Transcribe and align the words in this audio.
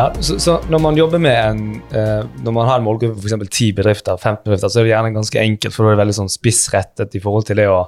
Ja, 0.00 0.06
så, 0.24 0.38
så 0.40 0.54
når 0.72 0.80
man 0.80 0.96
jobber 0.96 1.20
med 1.20 1.36
en 1.36 1.64
eh, 1.92 2.22
Når 2.40 2.54
man 2.56 2.68
har 2.68 2.78
en 2.78 2.86
målgruppe 2.86 3.20
på 3.20 3.26
f.eks. 3.28 3.50
10 3.52 3.74
bedrifter, 3.76 4.16
15 4.16 4.46
bedrifter, 4.46 4.72
så 4.72 4.80
er 4.80 4.86
det 4.86 4.94
gjerne 4.94 5.12
ganske 5.12 5.42
enkelt, 5.42 5.74
for 5.74 5.84
da 5.84 5.90
er 5.90 5.98
det 5.98 6.00
veldig 6.00 6.16
sånn 6.22 6.32
spissrettet 6.32 7.16
i 7.18 7.20
forhold 7.20 7.50
til 7.50 7.60
det 7.60 7.66
å 7.68 7.82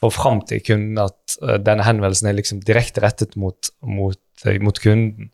få 0.00 0.10
fram 0.14 0.40
til 0.48 0.62
kunden 0.64 0.96
at 1.02 1.36
uh, 1.44 1.58
denne 1.60 1.84
henvendelsen 1.84 2.30
er 2.30 2.38
liksom 2.38 2.62
direkte 2.64 3.04
rettet 3.04 3.36
mot, 3.36 3.68
mot, 3.84 4.18
uh, 4.46 4.56
mot 4.64 4.80
kunden. 4.80 5.28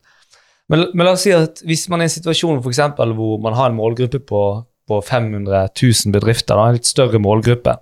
Men, 0.69 0.85
men, 0.91 1.05
la 1.07 1.15
oss 1.15 1.23
si 1.25 1.31
at 1.33 1.63
hvis 1.65 1.87
man 1.89 2.03
er 2.03 2.09
i 2.09 2.11
en 2.11 2.17
situasjon 2.17 2.59
for 2.59 2.73
eksempel, 2.73 3.15
hvor 3.17 3.39
man 3.41 3.55
har 3.57 3.71
en 3.71 3.79
målgruppe 3.79 4.19
på, 4.19 4.43
på 4.91 5.01
500 5.07 5.71
000 5.71 6.13
bedrifter, 6.19 6.59
da, 6.59 6.67
en 6.67 6.81
litt 6.81 6.89
større 6.89 7.21
målgruppe, 7.23 7.79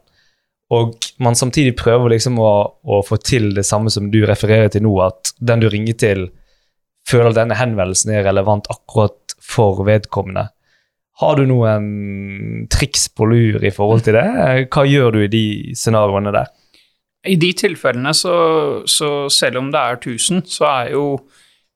og 0.78 1.10
man 1.24 1.36
samtidig 1.36 1.74
prøver 1.80 2.14
liksom 2.14 2.38
å, 2.44 2.54
å, 2.86 3.02
få 3.08 3.18
til 3.18 3.50
det 3.58 3.66
samme 3.66 3.90
som 3.92 4.12
du 4.14 4.22
refererer 4.30 4.70
til 4.72 4.86
nå, 4.86 4.94
at 5.04 5.34
den 5.42 5.66
du 5.66 5.72
ringer 5.74 5.98
til, 5.98 6.30
føler 7.08 7.36
denne 7.36 7.58
henvendelsen 7.58 8.14
er 8.14 8.26
relevant 8.28 8.70
akkurat 8.74 9.36
for 9.44 9.84
vedkommende. 9.88 10.50
Har 11.22 11.40
du 11.40 11.48
noen 11.50 12.68
triks 12.70 13.08
på 13.10 13.26
lur 13.32 13.64
i 13.66 13.74
forhold 13.74 14.06
til 14.06 14.20
det? 14.20 14.28
Hva 14.70 14.84
gjør 14.86 15.16
du 15.16 15.24
i 15.24 15.32
de 15.32 15.46
scenarioene 15.78 16.34
der? 16.36 16.52
I 17.28 17.36
de 17.42 17.50
tilfellene, 17.58 18.14
så, 18.16 18.36
så 18.86 19.26
selv 19.34 19.64
om 19.64 19.72
det 19.74 19.82
er 19.82 19.98
1000, 19.98 20.46
så 20.52 20.70
er 20.70 20.96
jo 20.98 21.10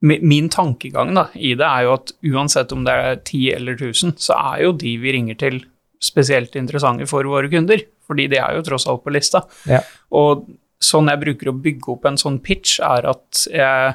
Min 0.01 0.47
tankegang 0.49 1.11
da, 1.13 1.27
i 1.37 1.51
det 1.53 1.61
er 1.61 1.83
jo 1.85 1.91
at 1.93 2.09
uansett 2.25 2.71
om 2.73 2.81
det 2.87 2.93
er 2.97 3.19
10 3.19 3.41
eller 3.53 3.75
1000, 3.75 4.15
så 4.17 4.33
er 4.33 4.63
jo 4.63 4.71
de 4.73 4.95
vi 4.97 5.11
ringer 5.13 5.37
til, 5.37 5.59
spesielt 6.01 6.55
interessante 6.57 7.05
for 7.05 7.29
våre 7.29 7.51
kunder. 7.51 7.83
Fordi 8.09 8.25
de 8.31 8.39
er 8.41 8.55
jo 8.57 8.63
tross 8.65 8.87
alt 8.89 9.03
på 9.05 9.13
lista. 9.13 9.43
Ja. 9.69 9.83
Og 10.17 10.47
sånn 10.81 11.11
jeg 11.11 11.21
bruker 11.21 11.51
å 11.51 11.59
bygge 11.67 11.93
opp 11.93 12.09
en 12.09 12.17
sånn 12.17 12.39
pitch, 12.41 12.79
er 12.81 13.05
at 13.11 13.43
jeg 13.53 13.93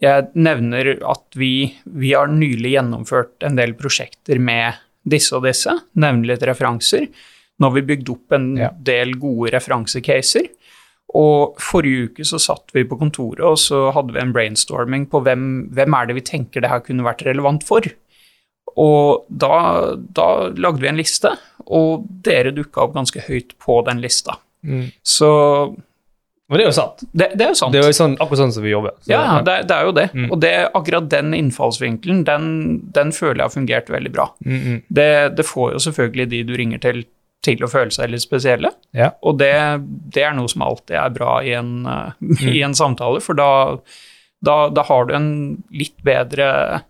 jeg 0.00 0.30
nevner 0.38 0.94
at 1.08 1.36
vi, 1.38 1.70
vi, 1.84 2.14
har 2.16 2.30
nylig 2.32 2.74
gjennomført 2.76 3.44
en 3.46 3.58
del 3.58 3.74
prosjekter 3.78 4.40
med 4.40 4.80
disse 5.08 5.34
og 5.36 5.44
disse, 5.48 5.74
nevner 6.00 6.34
litt 6.34 6.46
referanser. 6.48 7.08
Nå 7.60 7.68
har 7.68 7.76
vi 7.76 7.86
bygd 7.92 8.12
opp 8.12 8.36
en 8.36 8.50
ja. 8.58 8.70
del 8.72 9.16
gode 9.20 9.52
referansecaser. 9.56 10.48
Og 11.20 11.58
forrige 11.58 12.10
uke 12.10 12.24
så 12.26 12.38
satt 12.38 12.70
vi 12.72 12.84
på 12.86 12.96
kontoret 13.00 13.42
og 13.42 13.56
så 13.58 13.88
hadde 13.96 14.14
vi 14.14 14.20
en 14.22 14.34
brainstorming 14.34 15.08
på 15.10 15.20
hvem, 15.26 15.46
hvem 15.74 15.96
er 15.98 16.06
det 16.06 16.16
vi 16.20 16.26
tenker 16.28 16.62
det 16.62 16.70
her 16.70 16.84
kunne 16.86 17.06
vært 17.06 17.24
relevant 17.26 17.66
for. 17.66 17.88
Og 18.78 19.26
da, 19.26 19.96
da 19.98 20.28
lagde 20.54 20.84
vi 20.84 20.90
en 20.92 21.00
liste, 21.00 21.32
og 21.66 22.06
dere 22.24 22.54
dukka 22.54 22.84
opp 22.84 22.94
ganske 22.94 23.24
høyt 23.26 23.56
på 23.62 23.80
den 23.88 24.02
lista. 24.04 24.38
Mm. 24.62 24.92
Så 25.02 25.30
men 26.50 26.58
det 26.58 26.64
er 26.64 26.66
jo 26.72 26.74
sant. 26.74 27.02
Det, 27.14 27.26
det 27.38 27.44
er 27.46 27.52
jo 27.52 27.56
sant. 27.60 27.70
Det 27.70 27.78
er 27.78 27.84
jo 27.86 27.94
sånn, 27.94 28.16
akkurat 28.18 28.40
sånn 28.40 28.52
som 28.56 28.64
vi 28.64 28.72
jobber. 28.72 28.96
Så, 29.04 29.12
ja, 29.12 29.20
det, 29.46 29.54
det, 29.70 29.76
er 29.76 29.86
jo 29.86 29.92
det. 29.94 30.06
Mm. 30.10 30.26
Og 30.26 30.40
det, 30.42 30.50
akkurat 30.80 31.06
den 31.12 31.36
innfallsvinkelen, 31.36 32.24
den, 32.26 32.48
den, 32.96 33.12
føler 33.14 33.38
jeg 33.38 33.46
har 33.46 33.52
fungert 33.54 33.92
veldig 33.94 34.10
bra. 34.16 34.26
Mm, 34.42 34.58
-hmm. 34.58 34.80
Det, 34.88 35.12
det, 35.38 35.46
får 35.46 35.72
jo 35.72 35.82
selvfølgelig 35.86 36.26
de 36.30 36.42
du 36.48 36.56
ringer 36.58 36.82
til, 36.82 37.04
til 37.46 37.62
å 37.62 37.70
føle 37.70 37.94
seg 37.94 38.10
litt 38.10 38.26
spesielle. 38.26 38.72
Ja. 38.90 39.12
Og 39.22 39.38
det, 39.38 39.52
er 40.18 40.34
noe 40.34 40.50
som 40.50 40.66
alltid 40.66 40.96
er 40.98 41.14
bra 41.14 41.38
i 41.46 41.54
en, 41.54 41.86
uh, 41.86 42.10
i 42.56 42.62
en 42.66 42.74
samtale, 42.74 43.22
for 43.22 43.38
da, 43.38 43.78
da, 44.42 44.56
da, 44.74 44.82
har 44.90 45.06
du 45.06 45.14
en 45.14 45.30
litt 45.70 46.02
bedre 46.02 46.82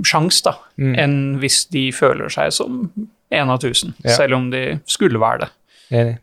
sjanse, 0.00 0.40
da, 0.48 0.56
mm. 0.80 0.94
enn 0.96 1.38
hvis 1.44 1.66
de 1.68 1.92
føler 1.92 2.32
seg 2.32 2.56
som 2.56 2.88
en 3.28 3.50
av 3.50 3.60
tusen, 3.60 3.92
selv 4.16 4.34
om 4.34 4.50
de 4.50 4.78
skulle 4.86 5.20
være 5.20 5.44
det. 5.44 5.52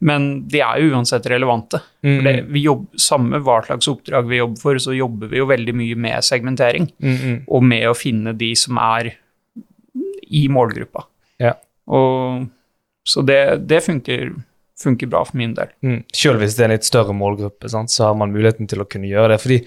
Men 0.03 0.29
de 0.51 0.59
er 0.63 0.81
jo 0.81 0.93
uansett 0.97 1.27
relevante. 1.31 1.79
Mm. 2.03 2.17
Det, 2.25 2.33
vi 2.51 2.65
jobber, 2.65 2.99
samme 2.99 3.39
hva 3.43 3.61
slags 3.63 3.87
oppdrag 3.91 4.27
vi 4.29 4.41
jobber 4.41 4.59
for, 4.59 4.79
så 4.83 4.95
jobber 4.97 5.31
vi 5.31 5.39
jo 5.39 5.49
veldig 5.49 5.75
mye 5.79 5.99
med 6.07 6.25
segmentering. 6.27 6.89
Mm, 7.03 7.43
og 7.47 7.63
med 7.67 7.87
å 7.89 7.95
finne 7.97 8.35
de 8.37 8.51
som 8.59 8.79
er 8.83 9.13
i 10.33 10.47
målgruppa. 10.51 11.05
Ja. 11.43 11.53
Og, 11.93 12.47
så 13.07 13.23
det, 13.27 13.39
det 13.69 13.83
funker, 13.85 14.33
funker, 14.79 15.09
bra 15.11 15.23
for 15.27 15.39
min 15.39 15.55
del. 15.57 15.71
Mm. 15.85 16.01
Selv 16.15 16.43
hvis 16.43 16.57
det 16.57 16.65
er 16.65 16.71
en 16.71 16.77
litt 16.77 16.87
større 16.87 17.15
målgruppe, 17.15 17.71
sant, 17.71 17.93
så 17.93 18.09
har 18.09 18.19
man 18.19 18.33
muligheten 18.33 18.69
til 18.71 18.83
å 18.83 18.89
kunne 18.89 19.11
gjøre 19.11 19.35
det. 19.35 19.41
Fordi, 19.43 19.59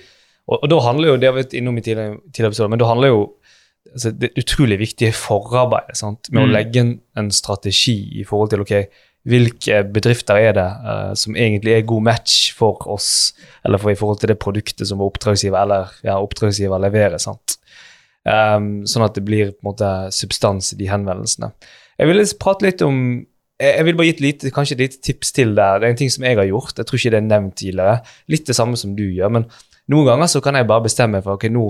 og, 0.46 0.58
og 0.60 0.70
da 0.72 0.82
handler 0.88 1.12
jo, 1.12 1.18
det 1.20 1.30
har 1.30 1.36
vi 1.36 1.44
vært 1.44 1.58
innom 1.58 1.80
i 1.80 1.84
tidligere, 1.84 2.20
tidligere 2.30 2.54
episoder, 2.54 2.72
men 2.74 2.82
da 2.82 2.90
handler 2.90 3.12
jo 3.12 3.20
altså, 3.92 4.12
det 4.12 4.32
utrolig 4.40 4.80
viktige 4.82 5.16
forarbeidet 5.16 5.98
med 6.02 6.32
med 6.32 6.42
å 6.42 6.46
mm. 6.46 6.54
legge 6.54 6.82
en, 6.82 6.94
en, 7.18 7.30
strategi 7.34 7.98
i 8.20 8.24
forhold 8.28 8.52
til 8.52 8.64
ok, 8.64 8.74
hvilke 9.26 9.82
bedrifter 9.90 10.38
er 10.38 10.52
det 10.56 10.66
uh, 10.86 11.12
som 11.18 11.36
egentlig 11.36 11.74
er 11.74 11.86
god 11.88 12.04
match 12.06 12.52
for 12.56 12.82
oss, 12.92 13.34
eller 13.66 13.80
for 13.82 13.90
i 13.90 13.98
forhold 13.98 14.20
til 14.22 14.30
det 14.30 14.38
produktet 14.42 14.86
som 14.88 15.02
oppdragsgiver 15.02 15.58
eller 15.64 15.94
ja, 16.06 16.18
oppdragsgiver 16.22 16.82
leverer. 16.82 17.18
sant? 17.22 17.58
Um, 18.26 18.84
sånn 18.90 19.06
at 19.06 19.18
det 19.18 19.24
blir 19.26 19.52
på 19.54 19.62
en 19.62 19.70
måte 19.70 19.90
substans 20.14 20.72
i 20.74 20.78
de 20.80 20.90
henvendelsene. 20.90 21.52
Jeg 21.96 22.10
vil 22.10 22.22
prate 22.42 22.66
litt 22.66 22.84
om 22.86 23.00
jeg 23.56 23.86
vil 23.86 23.96
bare 23.96 24.10
gi 24.10 24.12
et 24.12 24.20
lite, 24.20 24.50
kanskje 24.52 24.74
et 24.76 24.82
lite 24.84 24.98
tips 25.00 25.30
til 25.32 25.54
der. 25.56 25.78
Det 25.80 25.86
er 25.86 25.94
en 25.94 25.98
ting 26.02 26.10
som 26.12 26.26
jeg 26.28 26.36
har 26.36 26.44
gjort. 26.44 26.74
Jeg 26.76 26.88
tror 26.88 26.98
ikke 26.98 27.12
det 27.14 27.20
er 27.22 27.24
nevnt 27.24 27.54
tidligere. 27.56 27.94
Litt 28.28 28.44
det 28.50 28.56
samme 28.58 28.76
som 28.76 28.92
du 28.98 29.06
gjør. 29.06 29.32
Men 29.32 29.46
noen 29.88 30.10
ganger 30.10 30.28
så 30.28 30.42
kan 30.44 30.58
jeg 30.58 30.68
bare 30.68 30.84
bestemme 30.84 31.22
for 31.24 31.38
ok, 31.38 31.46
nå 31.54 31.64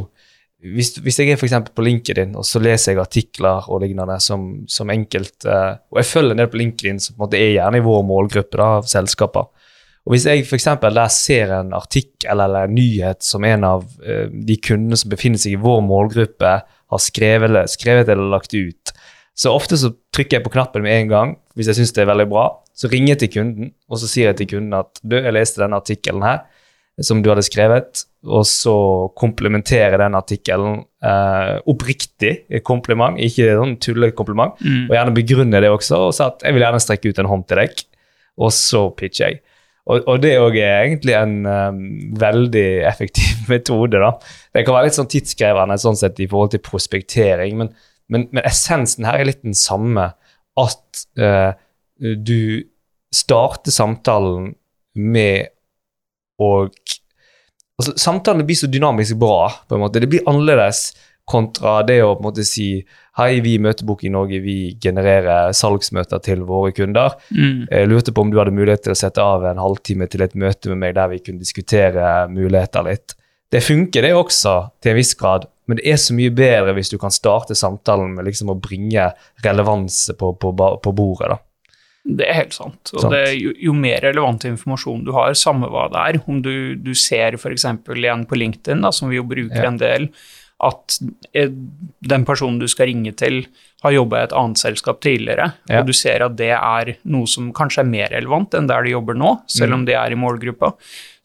hvis, 0.65 0.95
hvis, 1.05 1.19
jeg 1.21 1.35
er 1.35 1.41
for 1.41 1.69
på 1.77 1.85
LinkedIn 1.85 2.33
og 2.39 2.45
så 2.49 2.61
leser 2.65 2.95
jeg 2.95 3.03
artikler 3.03 3.67
og 3.69 3.83
lignende 3.83 4.17
som, 4.25 4.65
som 4.69 4.91
enkelt 4.91 5.45
uh, 5.45 5.77
Og 5.93 6.01
jeg 6.01 6.09
følger 6.09 6.39
ned 6.39 6.49
på 6.51 6.61
LinkedIn 6.63 7.01
som 7.03 7.15
på 7.15 7.21
en 7.21 7.27
måte 7.27 7.41
er 7.41 7.53
gjerne 7.59 7.81
i 7.81 7.85
vår 7.85 8.03
målgruppe 8.09 8.57
da, 8.57 8.69
av 8.81 8.89
selskaper. 8.89 9.51
Og 10.07 10.15
Hvis 10.15 10.25
jeg 10.31 10.47
for 10.49 10.89
der 10.97 11.13
ser 11.13 11.53
en 11.59 11.75
artikkel 11.77 12.41
eller 12.41 12.65
en 12.65 12.75
nyhet 12.75 13.23
som 13.27 13.45
en 13.45 13.69
av 13.69 13.85
uh, 13.85 14.27
de 14.33 14.57
kundene 14.57 14.97
som 14.97 15.13
befinner 15.13 15.43
seg 15.43 15.59
i 15.59 15.61
vår 15.61 15.85
målgruppe, 15.85 16.57
har 16.65 17.03
skrevet, 17.03 17.57
skrevet 17.69 18.09
eller 18.09 18.31
lagt 18.31 18.55
ut, 18.55 18.95
så 19.37 19.53
ofte 19.53 19.77
så 19.77 19.91
trykker 20.15 20.39
jeg 20.39 20.47
på 20.47 20.55
knappen 20.55 20.87
med 20.87 21.03
en 21.03 21.11
gang 21.11 21.33
hvis 21.57 21.69
jeg 21.69 21.83
syns 21.83 21.93
det 21.93 22.07
er 22.07 22.13
veldig 22.15 22.31
bra. 22.31 22.49
Så 22.77 22.89
ringer 22.89 23.15
jeg 23.15 23.27
til 23.27 23.35
kunden 23.37 23.75
og 23.91 24.01
så 24.01 24.09
sier 24.09 24.31
jeg 24.31 24.41
til 24.41 24.55
kunden 24.57 24.79
at 24.79 25.03
du, 25.03 25.19
jeg 25.19 25.37
leste 25.37 25.61
denne 25.61 25.77
artikkelen 25.83 26.25
her 26.25 26.47
som 27.05 27.21
du 27.21 27.29
hadde 27.29 27.45
skrevet, 27.45 28.05
og 28.27 28.47
så 28.49 28.77
komplementere 29.19 29.99
den 30.01 30.17
artikkelen 30.17 30.79
eh, 31.05 31.57
oppriktig 31.69 32.63
kompliment, 32.65 33.21
ikke 33.21 33.51
sånn 33.59 33.77
tullekompliment, 33.85 34.57
mm. 34.63 34.87
og 34.89 34.97
gjerne 34.97 35.17
begrunne 35.17 35.61
det 35.63 35.73
også, 35.73 36.07
og 36.07 36.15
si 36.17 36.25
at 36.25 36.47
jeg 36.47 36.57
vil 36.57 36.65
gjerne 36.65 36.81
strekke 36.83 37.13
ut 37.13 37.21
en 37.21 37.29
hånd 37.33 37.45
til 37.51 37.61
deg, 37.61 37.85
og 38.41 38.55
så 38.55 38.87
pitcher 38.97 39.29
jeg. 39.29 39.43
Og, 39.87 40.01
og 40.11 40.23
det 40.25 40.33
òg 40.43 40.57
er 40.59 40.81
egentlig 40.89 41.15
en 41.15 41.37
um, 41.47 41.83
veldig 42.19 42.69
effektiv 42.89 43.45
metode. 43.53 44.01
da. 44.03 44.15
Det 44.55 44.65
kan 44.67 44.79
være 44.79 44.89
litt 44.89 44.99
sånn 44.99 45.11
tidskrevende 45.13 45.77
sånn 45.79 45.99
sett 46.01 46.19
i 46.23 46.29
forhold 46.31 46.57
til 46.57 46.65
prospektering, 46.67 47.61
men, 47.61 47.71
men, 48.11 48.27
men 48.33 48.49
essensen 48.49 49.07
her 49.07 49.21
er 49.21 49.31
litt 49.31 49.45
den 49.47 49.57
samme. 49.57 50.11
At 50.59 51.05
uh, 51.21 51.53
du 52.01 52.65
starter 53.15 53.73
samtalen 53.73 54.55
med 54.97 55.53
og 56.43 56.71
altså, 57.81 57.97
Samtalene 57.97 58.47
blir 58.47 58.59
så 58.59 58.71
dynamisk 58.71 59.19
bra. 59.21 59.51
på 59.69 59.77
en 59.77 59.85
måte. 59.85 60.01
Det 60.01 60.11
blir 60.11 60.27
annerledes 60.29 60.91
kontra 61.27 61.81
det 61.83 61.99
å 62.05 62.15
på 62.15 62.23
en 62.23 62.29
måte 62.29 62.47
si 62.47 62.71
Hei, 63.17 63.41
vi 63.41 63.55
i 63.57 63.61
Møtebok 63.63 64.03
i 64.05 64.11
Norge 64.13 64.43
vi 64.45 64.77
genererer 64.77 65.55
salgsmøter 65.57 66.21
til 66.21 66.43
våre 66.45 66.75
kunder. 66.77 67.15
Mm. 67.33 67.63
Jeg 67.65 67.89
lurte 67.89 68.13
på 68.13 68.21
om 68.21 68.29
du 68.29 68.37
hadde 68.37 68.53
mulighet 68.53 68.85
til 68.85 68.93
å 68.93 68.99
sette 69.01 69.25
av 69.25 69.47
en 69.49 69.63
halvtime 69.63 70.05
til 70.13 70.27
et 70.27 70.35
møte 70.37 70.69
med 70.69 70.83
meg 70.83 70.99
der 70.99 71.09
vi 71.15 71.23
kunne 71.25 71.41
diskutere 71.41 72.27
muligheter 72.29 72.85
litt. 72.85 73.17
Det 73.49 73.63
funker, 73.65 74.05
det 74.05 74.13
også, 74.13 74.55
til 74.85 74.93
en 74.93 74.99
viss 74.99 75.15
grad, 75.17 75.47
men 75.65 75.81
det 75.81 75.89
er 75.89 75.97
så 76.03 76.13
mye 76.19 76.35
bedre 76.37 76.75
hvis 76.77 76.93
du 76.93 76.99
kan 77.01 77.15
starte 77.15 77.57
samtalen 77.57 78.13
med 78.19 78.29
liksom 78.29 78.53
å 78.53 78.59
bringe 78.61 79.09
relevanse 79.47 80.13
på, 80.21 80.35
på, 80.37 80.53
på 80.53 80.93
bordet. 80.93 81.33
da. 81.33 81.41
Det 82.07 82.27
er 82.27 82.39
helt 82.39 82.55
sant. 82.55 82.93
Og 82.95 83.11
det, 83.11 83.23
jo, 83.41 83.53
jo, 83.59 83.75
mer 83.75 84.05
relevant 84.05 84.47
informasjon 84.47 85.05
du 85.07 85.13
har, 85.17 85.35
samme 85.39 85.69
hva 85.73 85.89
det 85.91 86.03
er, 86.03 86.19
om 86.31 86.41
du, 86.45 86.55
du 86.79 86.93
ser 86.95 87.35
f.eks. 87.39 87.67
igjen 87.67 88.27
på 88.31 88.39
LinkedIn, 88.39 88.85
da, 88.87 88.93
som 88.95 89.11
vi 89.11 89.19
jo 89.19 89.27
bruker 89.27 89.65
ja. 89.65 89.71
en 89.73 89.81
del, 89.81 90.11
at 90.65 90.97
eh, 91.37 91.51
den 92.09 92.25
personen 92.29 92.61
du 92.63 92.69
skal 92.71 92.89
ringe 92.89 93.13
til, 93.19 93.43
har 93.85 93.93
jobba 93.93 94.19
i 94.19 94.25
et 94.27 94.37
annet 94.39 94.61
selskap 94.61 95.03
tidligere, 95.05 95.51
ja. 95.69 95.83
og 95.83 95.91
du 95.91 95.93
ser 95.97 96.25
at 96.25 96.39
det 96.39 96.53
er 96.55 96.95
noe 97.13 97.29
som 97.29 97.51
kanskje 97.55 97.83
er 97.83 97.91
mer 97.91 98.09
relevant 98.15 98.57
enn 98.57 98.71
der 98.71 98.87
de 98.87 98.95
jobber 98.95 99.19
nå, 99.19 99.35
selv 99.53 99.75
mm. 99.75 99.77
om 99.77 99.85
de 99.91 99.99
er 99.99 100.15
i 100.15 100.19
målgruppa, 100.19 100.73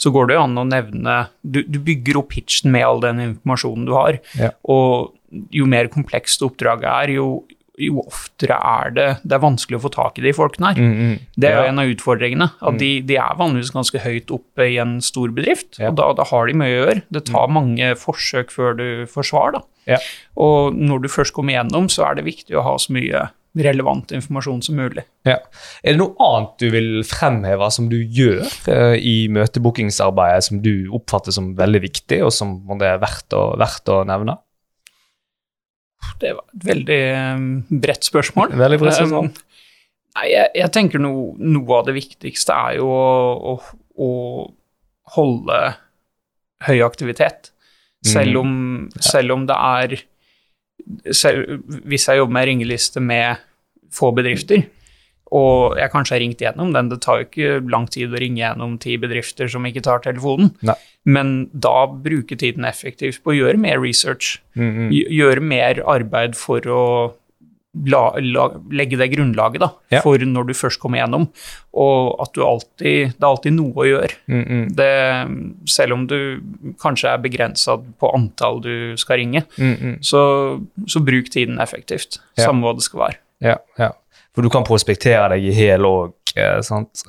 så 0.01 0.11
går 0.11 0.27
det 0.27 0.38
jo 0.38 0.44
an 0.44 0.59
å 0.59 0.67
nevne 0.67 1.15
du, 1.41 1.61
du, 1.63 1.79
bygger 1.85 2.19
opp 2.19 2.33
pitchen 2.33 2.73
med 2.73 2.85
all 2.88 3.01
den 3.06 3.23
informasjonen 3.29 3.88
du 3.88 3.95
har, 3.95 4.19
ja. 4.38 4.51
og 4.67 5.15
jo 5.56 5.67
mer 5.69 5.88
komplekst 5.94 6.44
oppdraget 6.44 6.89
er, 6.91 7.15
jo, 7.21 7.27
jo 7.79 8.01
oftere 8.03 8.57
er 8.57 8.91
det 8.95 9.07
det 9.23 9.35
er 9.38 9.44
vanskelig 9.44 9.79
å 9.79 9.83
få 9.85 9.91
tak 9.94 10.19
i 10.19 10.25
de 10.25 10.33
folkene 10.35 10.71
her. 10.71 10.81
Mm, 10.81 10.94
mm. 10.94 11.27
Det 11.35 11.50
er 11.50 11.57
jo 11.57 11.65
ja. 11.65 11.71
en 11.71 11.81
av 11.81 11.91
utfordringene. 11.94 12.47
At 12.59 12.75
mm. 12.75 12.79
de, 12.81 12.91
de, 13.07 13.18
er 13.23 13.39
vanligvis 13.39 13.73
ganske 13.75 14.03
høyt 14.03 14.33
oppe 14.35 14.68
i 14.73 14.77
en 14.81 14.97
stor 15.06 15.33
bedrift, 15.35 15.79
ja. 15.79 15.91
og 15.91 16.00
da, 16.00 16.12
da, 16.19 16.27
har 16.31 16.50
de 16.50 16.57
mye 16.62 16.71
å 16.71 16.79
gjøre. 16.81 17.03
Det 17.15 17.25
tar 17.31 17.47
mm. 17.47 17.57
mange 17.57 17.91
forsøk 18.00 18.53
før 18.53 18.75
du 18.79 18.88
får 19.12 19.29
svar. 19.31 19.56
Da. 19.56 19.63
Ja. 19.95 20.01
Og 20.39 20.75
når 20.77 21.06
du 21.06 21.12
først 21.12 21.35
kommer 21.38 21.57
gjennom, 21.57 21.89
så 21.91 22.09
er 22.09 22.19
det 22.19 22.27
viktig 22.27 22.57
å 22.57 22.65
ha 22.68 22.75
så 22.81 22.95
mye 22.95 23.29
relevant 23.59 24.13
informasjon 24.15 24.62
som 24.63 24.77
mulig. 24.79 25.03
Ja. 25.27 25.38
Er 25.83 25.95
det 25.95 26.00
noe 26.00 26.15
annet 26.23 26.53
du 26.62 26.69
vil 26.71 26.91
fremheve 27.07 27.68
som 27.73 27.89
du 27.91 27.97
gjør 28.00 28.45
uh, 28.69 28.95
i 28.95 29.27
møtebookingsarbeidet 29.33 30.45
som 30.47 30.62
du 30.63 30.88
oppfatter 30.95 31.35
som 31.35 31.51
veldig 31.57 31.83
viktig, 31.83 32.21
og 32.25 32.31
som 32.35 32.56
det 32.79 32.94
er 32.94 33.01
verdt 33.03 33.35
å, 33.35 33.50
verdt 33.59 33.91
å 33.91 34.01
nevne? 34.07 34.38
Det 36.21 36.33
var 36.38 36.44
et 36.53 36.65
veldig 36.65 37.00
um, 37.36 37.48
bredt 37.81 38.06
spørsmål. 38.07 38.53
Veldig 38.57 38.80
bredt 38.81 38.98
spørsmål. 39.00 39.30
Um, 39.30 39.62
nei, 40.18 40.25
jeg, 40.31 40.51
jeg 40.59 40.74
tenker 40.75 41.01
no, 41.01 41.13
noe 41.38 41.80
av 41.80 41.88
det 41.88 41.95
viktigste 41.98 42.53
er 42.53 42.77
jo 42.80 42.89
å, 42.92 43.53
å, 43.53 43.56
å 44.01 44.12
holde 45.15 45.62
høy 46.68 46.81
aktivitet. 46.86 47.51
Selv 48.06 48.33
Mm. 48.33 48.39
om, 48.42 48.53
selv 48.98 49.33
om 49.36 49.44
det 49.45 49.56
er 49.56 49.92
selv, 51.13 51.59
Hvis 51.86 52.07
jeg 52.07 52.18
jobber 52.18 52.33
med 52.33 52.47
ringeliste 52.50 53.00
med 53.00 53.38
få 53.94 54.09
bedrifter, 54.18 54.63
og 55.31 55.78
jeg 55.80 55.92
kanskje 55.94 56.16
har 56.16 56.19
ringt 56.25 56.42
gjennom 56.44 56.74
den, 56.75 56.89
det 56.92 57.01
tar 57.01 57.22
jo 57.22 57.28
ikke 57.30 57.69
lang 57.72 57.88
tid 57.88 58.12
å 58.12 58.19
ringe 58.19 58.42
gjennom 58.44 58.78
ti 58.83 58.98
bedrifter 59.00 59.48
som 59.51 59.63
ikke 59.66 59.83
tar 59.86 60.04
telefonen, 60.04 60.51
Nei. 60.68 60.75
men 61.06 61.50
da 61.54 61.86
bruke 61.88 62.36
tiden 62.36 62.68
effektivt 62.68 63.24
på 63.24 63.31
å 63.31 63.38
gjøre 63.39 63.57
mer 63.57 63.80
research, 63.80 64.39
Mm, 64.54 64.72
-hmm. 64.75 64.89
gjøre 65.16 65.42
mer 65.42 65.80
arbeid 65.88 66.36
for 66.36 66.60
å 66.68 67.13
la, 67.88 68.01
la, 68.19 68.50
legge 68.72 68.98
det 69.00 69.07
grunnlaget 69.13 69.62
da, 69.63 69.69
Ja. 69.89 70.01
for 70.01 70.18
når 70.18 70.48
du 70.48 70.54
først 70.54 70.80
kommer 70.80 71.00
gjennom, 71.00 71.30
og 71.74 72.19
at 72.22 72.33
du 72.33 72.42
alltid, 72.44 73.13
det 73.16 73.24
er 73.24 73.30
alltid 73.30 73.54
noe 73.54 73.74
å 73.74 73.88
gjøre. 73.88 74.13
Mm, 74.28 74.44
-hmm. 74.44 74.75
Det, 74.75 75.69
selv 75.72 75.94
om 75.94 76.07
du 76.07 76.42
kanskje 76.81 77.13
er 77.13 77.18
begrensa 77.18 77.78
på 77.78 78.13
antall 78.13 78.62
du 78.62 78.98
skal 78.98 79.18
ringe, 79.18 79.45
Mm, 79.57 79.75
-hmm. 79.75 79.98
så, 80.01 80.62
så 80.88 81.00
bruk 81.00 81.30
tiden 81.30 81.60
effektivt. 81.60 82.19
Ja. 82.38 82.45
Samme 82.45 82.62
hva 82.62 82.74
det 82.74 82.83
skal 82.83 83.00
være. 83.00 83.18
Ja, 83.42 83.56
ja. 83.80 83.92
For 84.36 84.45
du 84.45 84.51
kan 84.51 84.66
prospektere 84.68 85.33
deg 85.33 85.50
i 85.50 85.56
hel 85.56 85.88
òg, 85.88 86.13
eh? 86.39 86.60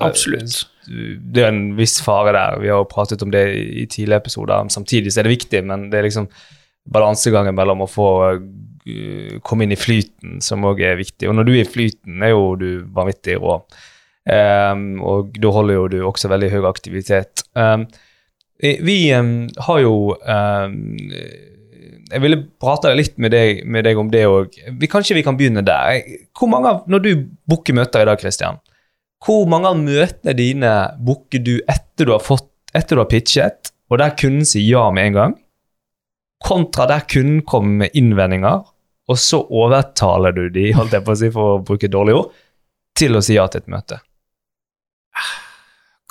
Absolutt. 0.03 0.65
Det 0.87 1.45
er 1.45 1.53
en 1.53 1.77
viss 1.79 2.01
fare 2.03 2.33
der. 2.35 2.59
Vi 2.63 2.73
har 2.73 2.83
jo 2.83 2.89
pratet 2.91 3.23
om 3.23 3.31
det 3.31 3.45
i 3.55 3.87
tidligere 3.87 4.25
episoder. 4.25 4.67
Samtidig 4.75 5.13
så 5.13 5.23
er 5.23 5.29
det 5.29 5.37
viktig, 5.37 5.63
men 5.69 5.87
det 5.93 6.01
er 6.01 6.09
liksom 6.09 6.27
balansegangen 6.91 7.55
mellom 7.55 7.85
å 7.85 7.91
få 7.91 8.09
eh, 8.33 9.39
komme 9.47 9.67
inn 9.67 9.75
i 9.75 9.79
flyten 9.79 10.41
som 10.43 10.67
òg 10.67 10.83
er 10.83 10.99
viktig. 10.99 11.29
Og 11.31 11.39
når 11.39 11.47
du 11.47 11.53
er 11.55 11.63
i 11.63 11.71
flyten, 11.71 12.19
er 12.27 12.35
jo 12.35 12.55
du 12.59 12.69
vanvittig 12.95 13.39
rå. 13.39 13.61
Um, 14.23 15.01
og 15.03 15.35
da 15.43 15.51
holder 15.51 15.75
jo 15.75 15.87
du 15.91 15.97
også 16.07 16.31
veldig 16.31 16.51
høy 16.53 16.67
aktivitet. 16.69 17.45
Eh, 17.59 17.87
vi 18.83 18.99
um, 19.15 19.49
har 19.67 19.81
jo 19.83 19.95
em, 20.23 20.77
Jeg 22.13 22.23
ville 22.25 22.39
prate 22.61 22.93
litt 22.95 23.17
med 23.23 23.33
deg, 23.35 23.63
med 23.65 23.87
deg 23.89 23.99
om 24.01 24.11
det 24.13 24.27
òg. 24.29 24.59
Kanskje 24.93 25.17
vi 25.17 25.25
kan 25.25 25.39
begynne 25.39 25.65
der. 25.65 26.03
Hvor 26.37 26.51
mange 26.53 26.71
av, 26.71 26.83
Når 26.91 27.05
du 27.05 27.11
booker 27.49 27.77
møter 27.77 28.05
i 28.05 28.09
dag, 28.09 28.21
Christian, 28.21 28.61
hvor 29.23 29.47
mange 29.49 29.71
av 29.71 29.79
møtene 29.79 30.35
dine 30.37 30.73
booker 30.99 31.43
du 31.43 31.55
etter 31.71 32.09
du 32.09 32.13
har, 32.13 32.23
fått, 32.25 32.51
etter 32.75 32.99
du 32.99 33.05
har 33.05 33.11
pitchet, 33.11 33.73
og 33.93 34.01
der 34.01 34.15
kunden 34.19 34.47
sier 34.49 34.67
ja 34.67 34.85
med 34.95 35.11
en 35.11 35.19
gang, 35.19 35.35
kontra 36.43 36.89
der 36.91 37.05
kunden 37.09 37.43
kommer 37.47 37.85
med 37.85 37.99
innvendinger, 37.99 38.65
og 39.11 39.19
så 39.19 39.43
overtaler 39.43 40.35
du 40.35 40.47
de, 40.53 40.71
holdt 40.77 40.97
jeg 40.97 41.05
på 41.07 41.15
å 41.15 41.21
si 41.21 41.31
for 41.35 41.57
å 41.57 41.61
bruke 41.67 41.91
dårlig 41.93 42.17
ord, 42.19 42.33
til 42.99 43.17
å 43.17 43.23
si 43.25 43.37
ja 43.39 43.47
til 43.51 43.63
et 43.63 43.71
møte? 43.73 44.01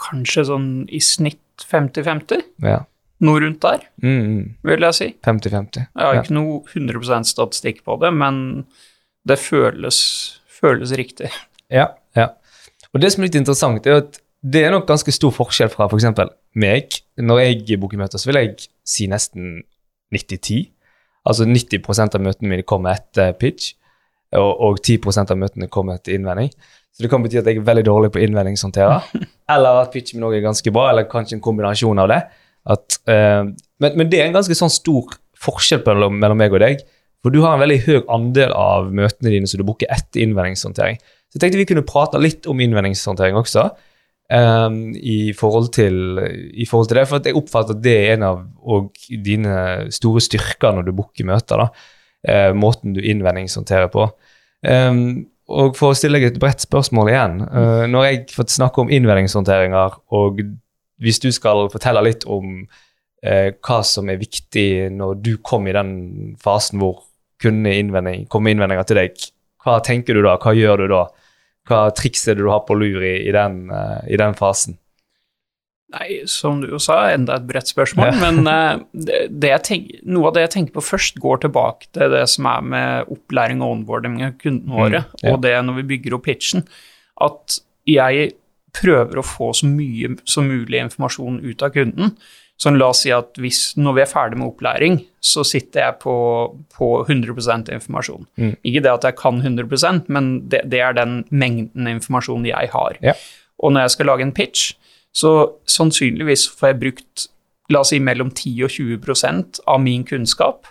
Kanskje 0.01 0.45
sånn 0.50 0.69
i 0.89 1.01
snitt 1.03 1.65
50-50? 1.68 2.48
Ja. 2.65 2.81
Noe 3.21 3.41
rundt 3.44 3.62
der, 3.62 3.83
Mm, 4.01 4.21
mm. 4.25 4.45
vil 4.65 4.85
jeg 4.88 4.97
si. 4.97 5.07
50-50. 5.27 5.83
Jeg 5.85 6.07
har 6.07 6.19
ikke 6.23 6.33
noe 6.33 6.62
100 6.65 7.27
statistikk 7.29 7.83
på 7.85 8.00
det, 8.01 8.09
men 8.18 8.65
det 9.27 9.38
føles, 9.38 10.00
føles 10.50 10.94
riktig. 10.97 11.29
Ja, 11.69 11.91
ja. 12.18 12.31
Og 12.94 13.01
det 13.03 13.12
som 13.13 13.21
er 13.21 13.29
litt 13.29 13.38
interessant, 13.38 13.85
er 13.88 14.01
at 14.01 14.18
det 14.41 14.63
er 14.65 14.73
nok 14.73 14.88
ganske 14.89 15.13
stor 15.13 15.31
forskjell 15.35 15.69
fra 15.69 15.85
f.eks. 15.85 16.07
meg. 16.57 16.97
Når 17.21 17.44
jeg 17.44 17.77
booker 17.79 18.01
møter, 18.01 18.18
så 18.18 18.31
vil 18.31 18.39
jeg 18.41 18.65
si 18.83 19.06
nesten 19.07 19.62
90-10. 20.15 20.71
Altså 21.29 21.45
90% 21.45 22.17
av 22.17 22.24
møtene 22.25 22.50
mine 22.50 22.65
kommer 22.65 22.97
etter 22.97 23.35
pitch, 23.38 23.75
og, 24.33 24.50
og 24.65 24.79
10% 24.81 25.29
av 25.29 25.38
møtene 25.38 25.69
kommer 25.69 26.00
etter 26.00 26.17
innvending. 26.17 26.50
Så 26.91 27.06
det 27.06 27.12
kan 27.13 27.21
bety 27.24 27.38
at 27.39 27.47
jeg 27.47 27.62
er 27.62 27.67
veldig 27.67 27.85
dårlig 27.88 28.09
på 28.15 28.24
innvendingshåndtere, 28.25 28.97
eller 29.53 29.83
at 29.85 29.94
pitchen 29.94 30.17
min 30.19 30.27
også 30.27 30.39
er 30.41 30.47
ganske 30.50 30.74
bra, 30.74 30.89
eller 30.89 31.06
kanskje 31.12 31.38
en 31.38 31.44
kombinasjon 31.45 32.01
av 32.01 32.09
det. 32.12 32.19
At, 32.71 32.90
men, 33.07 33.95
men 33.98 34.09
det 34.12 34.19
er 34.19 34.27
en 34.30 34.36
ganske 34.36 34.56
sånn 34.57 34.71
stor 34.74 35.15
forskjell 35.42 35.81
mellom, 35.88 36.19
meg 36.38 36.53
og 36.53 36.62
deg. 36.63 36.83
For 37.21 37.33
du 37.33 37.44
har 37.44 37.56
en 37.56 37.62
veldig 37.62 37.80
høy 37.86 38.00
andel 38.13 38.53
av 38.57 38.89
møtene 38.94 39.33
dine 39.33 39.50
som 39.50 39.62
du 39.62 39.65
booker 39.68 39.89
etter 39.94 40.24
innvendingshåndtering. 40.24 40.98
Så 41.30 41.38
jeg 41.38 41.44
tenkte 41.44 41.62
vi 41.62 41.69
kunne 41.69 41.88
prate 41.88 42.19
litt 42.21 42.50
om 42.50 42.62
innvendingshåndtering 42.62 43.38
også. 43.39 43.69
Um, 44.31 44.94
i, 44.95 45.33
forhold 45.36 45.74
til, 45.75 46.15
I 46.56 46.65
forhold 46.65 46.88
til 46.88 47.01
det, 47.01 47.07
for 47.09 47.27
jeg 47.27 47.36
oppfatter 47.36 47.75
at 47.75 47.83
det 47.83 47.95
er 47.98 48.13
en 48.15 48.27
av 48.30 48.45
dine 49.25 49.56
store 49.92 50.24
styrker 50.24 50.77
når 50.77 50.88
du 50.88 50.94
booker 50.95 51.27
møter. 51.27 51.68
eh, 52.27 52.53
Måten 52.53 52.95
du 52.95 53.01
innvendingshåndterer 53.01 53.92
på. 53.92 54.07
Um, 54.65 55.27
og 55.51 55.75
For 55.75 55.92
å 55.92 55.98
stille 55.98 56.18
deg 56.18 56.31
et 56.31 56.39
bredt 56.42 56.63
spørsmål 56.63 57.12
igjen. 57.12 57.42
Uh, 57.51 57.86
når 57.92 58.07
jeg 58.07 58.21
får 58.38 58.50
snakke 58.56 58.81
om 58.81 58.94
innvendingshåndteringer, 58.94 60.00
og 60.15 60.42
hvis 61.01 61.19
du 61.19 61.31
skal 61.36 61.68
fortelle 61.74 62.01
litt 62.06 62.25
om 62.30 62.63
eh, 63.25 63.53
hva 63.62 63.79
som 63.88 64.09
er 64.12 64.19
viktig 64.21 64.91
når 64.95 65.21
du 65.23 65.33
kom 65.45 65.69
i 65.69 65.75
den 65.75 65.94
fasen 66.41 66.81
hvor 66.81 67.03
kundene 67.41 67.77
innvending, 67.81 68.27
komme 68.29 68.53
innvendinger 68.53 68.85
til 68.88 69.01
deg, 69.01 69.25
hva 69.62 69.79
tenker 69.85 70.18
du 70.18 70.23
da? 70.25 70.38
Hva 70.41 70.53
gjør 70.57 70.83
du 70.83 70.91
da? 70.94 71.06
Hva 71.69 71.88
triks 71.97 72.27
er 72.27 72.38
det 72.38 72.45
du 72.45 72.51
har 72.51 72.63
på 72.68 72.77
lur 72.77 73.01
i, 73.06 73.18
i, 73.27 73.33
den, 73.33 73.63
uh, 73.69 74.01
i 74.09 74.18
den 74.18 74.38
fasen? 74.38 74.77
Nei, 75.91 76.21
som 76.29 76.62
du 76.62 76.69
jo 76.71 76.79
sa, 76.79 77.01
enda 77.12 77.35
et 77.35 77.47
bredt 77.50 77.69
spørsmål, 77.69 78.13
men 78.21 78.45
uh, 78.47 78.79
det, 78.94 79.25
det 79.44 79.51
jeg 79.51 79.63
tenk, 79.67 79.89
noe 80.07 80.29
av 80.29 80.38
det 80.38 80.45
jeg 80.45 80.53
tenker 80.56 80.77
på 80.77 80.85
først, 80.88 81.19
går 81.21 81.44
tilbake 81.45 81.89
til 81.94 82.13
det 82.13 82.24
som 82.31 82.47
er 82.50 82.67
med 82.74 83.12
opplæring 83.12 83.62
og 83.62 83.75
onboarding 83.75 84.21
av 84.25 84.38
kundene 84.41 84.77
våre, 84.77 85.03
Mm, 85.03 85.17
ja. 85.25 85.33
og 85.33 85.41
det 85.44 85.56
når 85.67 85.81
vi 85.81 85.88
bygger 85.95 86.17
opp 86.17 86.25
pitchen, 86.29 86.65
at 87.21 87.59
jeg 87.89 88.31
prøver 88.77 89.19
å 89.19 89.25
få 89.25 89.51
så 89.57 89.67
mye 89.67 90.15
som 90.24 90.47
mulig 90.47 90.79
informasjon 90.79 91.41
ut 91.44 91.65
av 91.65 91.74
kunden. 91.75 92.15
Så 92.62 92.69
la 92.75 92.92
oss 92.92 93.02
si 93.02 93.10
at 93.13 93.40
hvis, 93.42 93.74
når 93.81 93.96
vi 93.98 94.02
er 94.04 94.10
ferdig 94.10 94.38
med 94.38 94.52
opplæring, 94.52 95.00
så 95.18 95.42
sitter 95.48 95.81
jeg 95.81 95.98
på, 96.04 96.13
på 96.75 96.90
100 97.08 97.74
informasjon. 97.74 98.28
Mm. 98.38 98.52
Ikke 98.62 98.84
det 98.86 98.92
at 98.92 99.08
jeg 99.08 99.18
kan 99.18 99.42
100% 99.42 100.12
men 100.13 100.31
det, 100.50 100.62
det 100.69 100.81
er 100.81 100.94
den 100.94 101.24
mengden 101.30 101.90
informasjon 101.90 102.46
jeg 102.46 102.69
har. 102.74 103.00
Ja. 103.02 103.16
Og 103.62 103.74
når 103.74 103.88
jeg 103.88 103.96
skal 103.96 104.12
lage 104.12 104.28
en 104.28 104.34
pitch, 104.38 104.75
så 105.13 105.31
sannsynligvis 105.66 106.48
får 106.60 106.72
jeg 106.72 106.82
brukt 106.84 107.25
la 107.72 107.82
oss 107.82 107.91
si 107.94 108.00
mellom 108.03 108.30
10 108.30 108.68
og 108.68 108.74
20% 108.75 109.62
av 109.72 109.82
min 109.82 110.06
kunnskap 110.08 110.70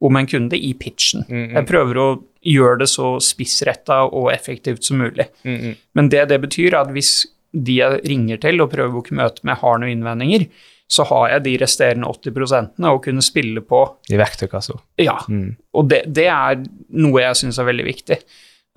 om 0.00 0.16
en 0.16 0.28
kunde 0.30 0.58
i 0.58 0.72
pitchen. 0.78 1.24
Mm, 1.28 1.38
mm. 1.38 1.54
Jeg 1.56 1.68
prøver 1.68 2.00
å 2.00 2.08
gjøre 2.46 2.82
det 2.82 2.88
så 2.90 3.16
spissretta 3.22 4.04
og 4.06 4.30
effektivt 4.32 4.86
som 4.86 5.00
mulig. 5.02 5.26
Mm, 5.42 5.74
Men 5.98 6.10
det 6.12 6.28
det 6.30 6.40
betyr, 6.42 6.72
er 6.72 6.80
at 6.84 6.92
hvis 6.94 7.26
de 7.52 7.78
jeg 7.80 8.02
ringer 8.06 8.40
til 8.42 8.62
og 8.62 8.70
prøver 8.70 8.90
å 8.90 8.96
booke 8.98 9.16
møte 9.16 9.42
med, 9.42 9.58
har 9.58 9.80
noen 9.80 9.96
innvendinger, 9.96 10.46
så 10.88 11.04
har 11.10 11.28
jeg 11.34 11.42
de 11.44 11.56
resterende 11.60 12.08
80% 12.08 12.78
å 12.88 12.98
kunne 13.04 13.22
spille 13.24 13.60
på. 13.60 13.82
I 14.10 14.16
verktøykassa. 14.16 14.78
Ja, 14.98 15.18
Mm. 15.28 15.56
og 15.74 15.88
det, 15.90 16.02
det 16.12 16.26
er 16.32 16.62
noe 16.96 17.20
jeg 17.20 17.36
syns 17.42 17.58
er 17.60 17.68
veldig 17.68 17.84
viktig. 17.84 18.18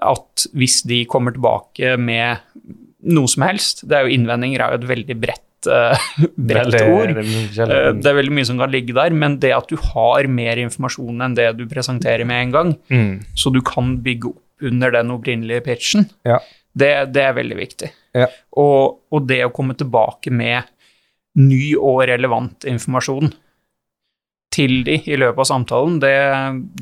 At 0.01 0.47
hvis 0.57 0.81
de 0.89 1.03
kommer 1.05 1.31
tilbake 1.31 1.93
med 2.01 2.39
noe 3.03 3.27
som 3.29 3.43
helst 3.45 3.83
Det 3.87 3.93
er 3.97 4.07
jo 4.07 4.15
innvendinger 4.15 4.61
er 4.61 4.71
jo 4.73 4.79
et 4.81 4.87
veldig 4.89 5.15
bredt, 5.21 5.67
uh, 5.69 5.95
bredt 6.37 6.71
Veldig- 6.73 6.89
ord. 6.89 7.13
det 7.15 7.25
mye. 7.25 7.67
Eh, 7.67 7.91
Det 8.01 8.09
er 8.11 8.17
veldig 8.17 8.33
mye 8.33 8.45
som 8.49 8.57
kan 8.57 8.71
ligge 8.73 8.93
der, 8.97 9.09
men 9.13 9.37
det 9.39 9.53
at 9.55 9.67
du 9.69 9.75
har 9.77 10.27
mer 10.27 10.57
informasjon 10.57 11.21
enn 11.21 11.35
det 11.37 11.47
du 11.57 11.65
presenterer 11.67 12.25
med 12.25 12.41
en 12.47 12.51
gang, 12.51 12.73
Mm. 12.89 13.23
så 13.35 13.53
du 13.53 13.61
kan 13.61 13.97
bygge 14.01 14.29
opp 14.33 14.41
under 14.61 14.91
den 14.91 15.09
opprinnelige 15.09 15.63
pitchen, 15.65 16.09
Ja. 16.25 16.37
det, 16.77 17.13
det 17.13 17.23
er 17.23 17.33
veldig 17.33 17.57
viktig. 17.57 17.89
Ja. 18.13 18.27
Og, 18.57 18.99
og 19.11 19.25
det 19.27 19.39
å 19.45 19.51
komme 19.53 19.73
tilbake 19.77 20.29
med 20.31 20.63
ny 21.39 21.75
og 21.77 22.03
relevant 22.09 22.65
informasjon 22.67 23.31
til 24.51 24.81
de 24.83 24.97
i 25.07 25.15
løpet 25.19 25.45
av 25.45 25.47
samtalen, 25.47 25.99
det, 26.03 26.15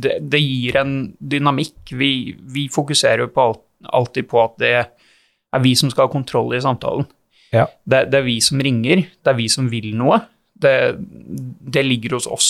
det, 0.02 0.16
det 0.26 0.42
gir 0.42 0.80
en 0.82 0.94
dynamikk. 1.22 1.94
Vi, 2.00 2.12
vi 2.50 2.66
fokuserer 2.74 3.28
jo 3.28 3.30
på 3.34 3.46
alt, 3.46 3.62
alltid 3.94 4.30
på 4.32 4.42
at 4.42 4.58
det 4.62 4.74
er 4.80 5.62
vi 5.64 5.76
som 5.78 5.92
skal 5.94 6.08
ha 6.08 6.14
kontroll 6.14 6.56
i 6.58 6.64
samtalen. 6.66 7.06
Ja. 7.54 7.68
Det, 7.86 8.08
det 8.10 8.22
er 8.22 8.26
vi 8.26 8.40
som 8.42 8.62
ringer, 8.62 9.06
det 9.06 9.32
er 9.32 9.38
vi 9.38 9.48
som 9.54 9.70
vil 9.70 9.92
noe. 9.98 10.20
Det, 10.60 10.74
det 10.98 11.86
ligger 11.86 12.18
hos 12.18 12.28
oss. 12.30 12.50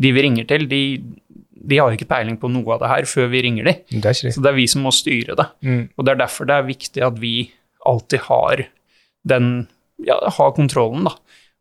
De 0.00 0.10
vi 0.14 0.24
ringer 0.24 0.48
til, 0.48 0.64
de, 0.70 0.82
de 1.68 1.78
har 1.78 1.92
ikke 1.92 2.08
peiling 2.08 2.38
på 2.40 2.50
noe 2.52 2.76
av 2.76 2.82
det 2.82 2.90
her 2.92 3.08
før 3.10 3.30
vi 3.32 3.44
ringer 3.44 3.68
de. 3.68 3.76
Det. 4.00 4.16
Så 4.16 4.40
det 4.40 4.50
er 4.50 4.58
vi 4.58 4.68
som 4.70 4.84
må 4.86 4.92
styre 4.94 5.36
det. 5.38 5.48
Mm. 5.66 5.82
Og 5.96 6.06
det 6.06 6.14
er 6.14 6.22
derfor 6.24 6.48
det 6.48 6.56
er 6.56 6.68
viktig 6.68 7.04
at 7.04 7.20
vi 7.20 7.34
alltid 7.88 8.24
har 8.28 8.64
den 9.28 9.66
ja, 10.06 10.18
ha 10.38 10.50
kontrollen, 10.56 11.04
da. 11.08 11.14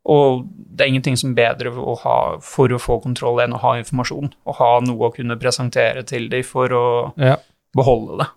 Og 0.08 0.46
det 0.56 0.86
er 0.86 0.92
ingenting 0.94 1.18
som 1.20 1.34
er 1.34 1.40
bedre 1.42 1.74
å 1.76 1.98
ha, 2.00 2.18
for 2.40 2.72
å 2.72 2.80
få 2.80 3.02
kontroll 3.04 3.42
enn 3.44 3.56
å 3.58 3.60
ha 3.60 3.74
informasjon. 3.82 4.30
Og 4.48 4.56
ha 4.62 4.70
noe 4.86 5.10
å 5.10 5.14
kunne 5.16 5.36
presentere 5.42 6.06
til 6.08 6.30
dem 6.32 6.44
for 6.48 6.70
å 6.70 7.14
Ja. 7.20 7.36
beholde 7.76 8.20
det. 8.24 8.28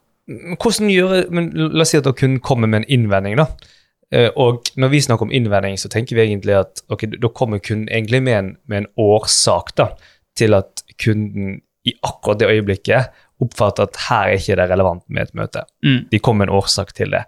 Hvordan 0.59 0.91
gjør 0.91 1.31
men 1.31 1.51
La 1.55 1.83
oss 1.83 1.91
si 1.91 1.99
at 1.99 2.05
dere 2.05 2.15
kunden 2.15 2.41
kommer 2.41 2.67
med 2.69 2.83
en 2.83 2.89
innvending, 2.91 3.37
da. 3.37 3.47
Eh, 4.13 4.31
Og 4.37 4.65
når 4.77 4.91
vi 4.91 4.99
snakker 5.01 5.23
om 5.23 5.31
innvending, 5.33 5.77
så 5.79 5.89
tenker 5.89 6.17
vi 6.17 6.27
egentlig 6.27 6.59
at 6.59 6.83
ok, 6.91 7.07
da 7.21 7.29
kommer 7.29 7.59
kunden 7.61 7.89
egentlig 7.89 8.23
med 8.23 8.35
en, 8.39 8.57
med 8.67 8.79
en 8.79 8.87
årsak 8.99 9.75
da, 9.77 9.93
til 10.37 10.55
at 10.55 10.83
kunden 10.99 11.61
i 11.87 11.95
akkurat 12.03 12.39
det 12.39 12.49
øyeblikket 12.51 13.11
oppfatter 13.41 13.83
at 13.87 13.97
her 14.09 14.29
er 14.29 14.37
ikke 14.39 14.57
det 14.57 14.69
relevant 14.71 15.03
med 15.09 15.23
et 15.23 15.35
møte. 15.35 15.63
Mm. 15.85 16.09
De 16.11 16.19
kom 16.19 16.37
med 16.39 16.49
en 16.49 16.57
årsak 16.59 16.93
til 16.93 17.11
det. 17.11 17.25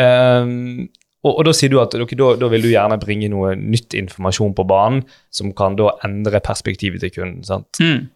Ehm, 0.00 0.88
og, 1.22 1.36
og 1.36 1.44
da 1.46 1.54
sier 1.54 1.70
du 1.70 1.78
at 1.82 1.94
okay, 1.94 2.18
da, 2.18 2.32
da 2.38 2.48
vil 2.50 2.64
du 2.66 2.72
gjerne 2.72 2.98
bringe 3.02 3.30
noe 3.30 3.54
nytt 3.58 3.94
informasjon 3.98 4.56
på 4.58 4.66
banen 4.68 5.04
som 5.34 5.52
kan 5.56 5.78
da 5.78 5.92
endre 6.06 6.42
perspektivet 6.42 7.04
til 7.04 7.14
kunden. 7.14 7.44
sant? 7.46 7.78
Mm. 7.78 8.08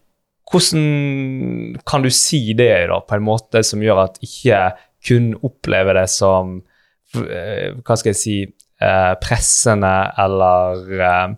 Hvordan 0.46 1.78
kan 1.86 2.04
du 2.04 2.10
si 2.14 2.40
det 2.58 2.70
da, 2.90 3.00
på 3.02 3.16
en 3.16 3.26
måte 3.26 3.62
som 3.66 3.82
gjør 3.82 4.04
at 4.04 4.20
ikke 4.22 4.60
kun 5.06 5.32
opplever 5.46 6.00
det 6.00 6.06
som 6.10 6.58
eh, 7.18 7.74
hva 7.78 7.98
skal 7.98 8.12
jeg 8.12 8.20
si 8.20 8.36
eh, 8.42 9.12
pressende 9.22 9.94
eller 10.22 10.98
eh, 10.98 11.36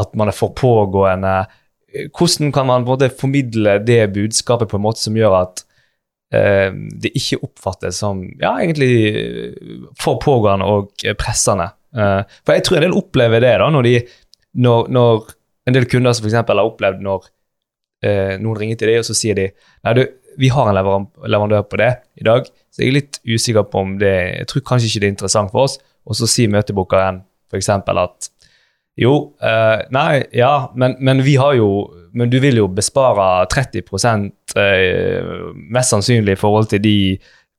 at 0.00 0.14
man 0.18 0.30
er 0.30 0.36
for 0.36 0.54
pågående? 0.54 1.40
Hvordan 2.14 2.54
kan 2.54 2.70
man 2.70 2.86
både 2.86 3.10
formidle 3.10 3.80
det 3.82 4.12
budskapet 4.14 4.70
på 4.70 4.78
en 4.78 4.86
måte 4.86 5.02
som 5.02 5.18
gjør 5.18 5.40
at 5.42 5.64
det 6.30 7.10
ikke 7.18 7.40
oppfattes 7.46 8.00
som 8.04 8.22
ja, 8.38 8.54
egentlig 8.60 8.92
eh, 9.10 9.82
for 9.98 10.20
pågående 10.22 10.68
og 10.70 11.04
pressende? 11.18 11.70
Eh, 11.96 12.22
for 12.44 12.54
jeg 12.54 12.66
tror 12.66 12.78
en 12.78 12.86
del 12.86 12.96
opplever 12.96 13.42
det 13.42 13.56
da, 13.62 13.68
når, 13.74 13.88
de, 13.88 13.96
når, 14.62 14.88
når 14.94 15.34
en 15.66 15.76
del 15.76 15.88
kunder 15.90 16.14
som 16.14 16.26
f.eks. 16.26 16.38
har 16.38 16.62
opplevd 16.62 17.02
når 17.06 17.28
eh, 18.06 18.34
noen 18.38 18.58
ringer 18.58 18.80
til 18.80 18.92
deg, 18.92 19.02
og 19.02 19.08
så 19.10 19.16
sier 19.18 19.38
de 19.38 19.50
nei 19.86 19.96
du, 19.98 20.04
vi 20.40 20.48
har 20.54 20.70
en 20.70 20.78
leverandør 20.78 21.66
på 21.68 21.80
det 21.80 21.90
i 22.20 22.26
dag, 22.26 22.46
så 22.70 22.82
jeg 22.82 22.92
er 22.92 22.98
litt 23.00 23.18
usikker 23.26 23.66
på 23.66 23.80
om 23.82 23.96
det 24.00 24.14
Jeg 24.14 24.50
tror 24.50 24.62
kanskje 24.68 24.88
ikke 24.88 25.02
det 25.02 25.08
er 25.08 25.14
interessant 25.16 25.50
for 25.52 25.66
oss. 25.66 25.74
Og 26.06 26.16
så 26.16 26.28
sier 26.30 26.52
møtebookeren 26.52 27.18
f.eks. 27.50 27.68
at 27.68 28.30
jo, 29.00 29.14
eh, 29.42 29.82
nei, 29.94 30.22
ja, 30.36 30.70
men, 30.78 30.96
men 31.00 31.22
vi 31.24 31.36
har 31.40 31.54
jo 31.56 31.90
Men 32.12 32.30
du 32.30 32.40
vil 32.42 32.56
jo 32.58 32.66
bespare 32.66 33.46
30 33.46 33.78
eh, 33.78 33.84
mest 34.56 35.94
sannsynlig 35.94 36.34
i 36.36 36.40
forhold 36.40 36.70
til 36.72 36.82
de 36.82 36.96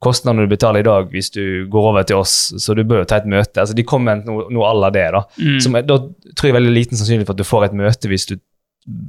kostnadene 0.02 0.48
du 0.48 0.52
betaler 0.52 0.82
i 0.82 0.88
dag 0.88 1.12
hvis 1.14 1.30
du 1.34 1.44
går 1.72 1.92
over 1.92 2.06
til 2.08 2.22
oss, 2.22 2.36
så 2.58 2.74
du 2.78 2.84
bør 2.88 3.04
jo 3.04 3.10
ta 3.10 3.22
et 3.22 3.30
møte. 3.30 3.62
Altså, 3.62 3.76
de 3.78 3.86
kommer 3.88 4.18
med 4.18 4.30
noe, 4.30 4.48
noe 4.54 4.70
à 4.70 4.74
la 4.78 4.90
det, 4.94 5.08
da. 5.14 5.22
Mm. 5.38 5.60
Som 5.62 5.78
da 5.78 6.00
tror 6.34 6.50
jeg 6.50 6.58
veldig 6.58 6.74
liten 6.74 7.00
sannsynlig 7.00 7.28
for 7.28 7.36
at 7.36 7.42
du 7.42 7.48
får 7.48 7.68
et 7.68 7.78
møte 7.78 8.10
hvis 8.10 8.28
du 8.32 8.36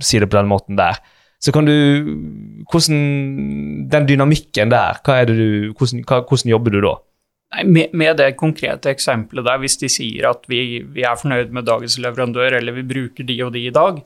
sier 0.05 0.25
det 0.25 0.29
på 0.33 0.37
den 0.37 0.51
måten 0.51 0.77
der. 0.77 1.01
Så 1.43 1.51
kan 1.55 1.67
du 1.67 1.75
Hvordan 2.71 3.89
Den 3.91 4.05
dynamikken 4.07 4.71
der, 4.71 5.01
hva 5.03 5.17
er 5.21 5.27
det 5.31 5.35
du, 5.37 5.73
hvordan, 5.73 6.05
hva, 6.07 6.21
hvordan 6.29 6.53
jobber 6.53 6.77
du 6.77 6.79
da? 6.85 6.93
Nei, 7.53 7.65
med, 7.69 7.97
med 7.99 8.17
det 8.17 8.31
konkrete 8.41 8.93
eksempelet 8.93 9.45
der, 9.45 9.59
hvis 9.61 9.77
de 9.81 9.91
sier 9.93 10.31
at 10.31 10.47
vi, 10.49 10.81
vi 10.95 11.05
er 11.05 11.19
fornøyd 11.21 11.51
med 11.53 11.67
dagens 11.69 11.99
leverandør, 12.01 12.57
eller 12.61 12.77
vi 12.79 12.87
bruker 12.89 13.27
de 13.29 13.37
og 13.45 13.53
de 13.53 13.67
i 13.67 13.75
dag, 13.75 13.99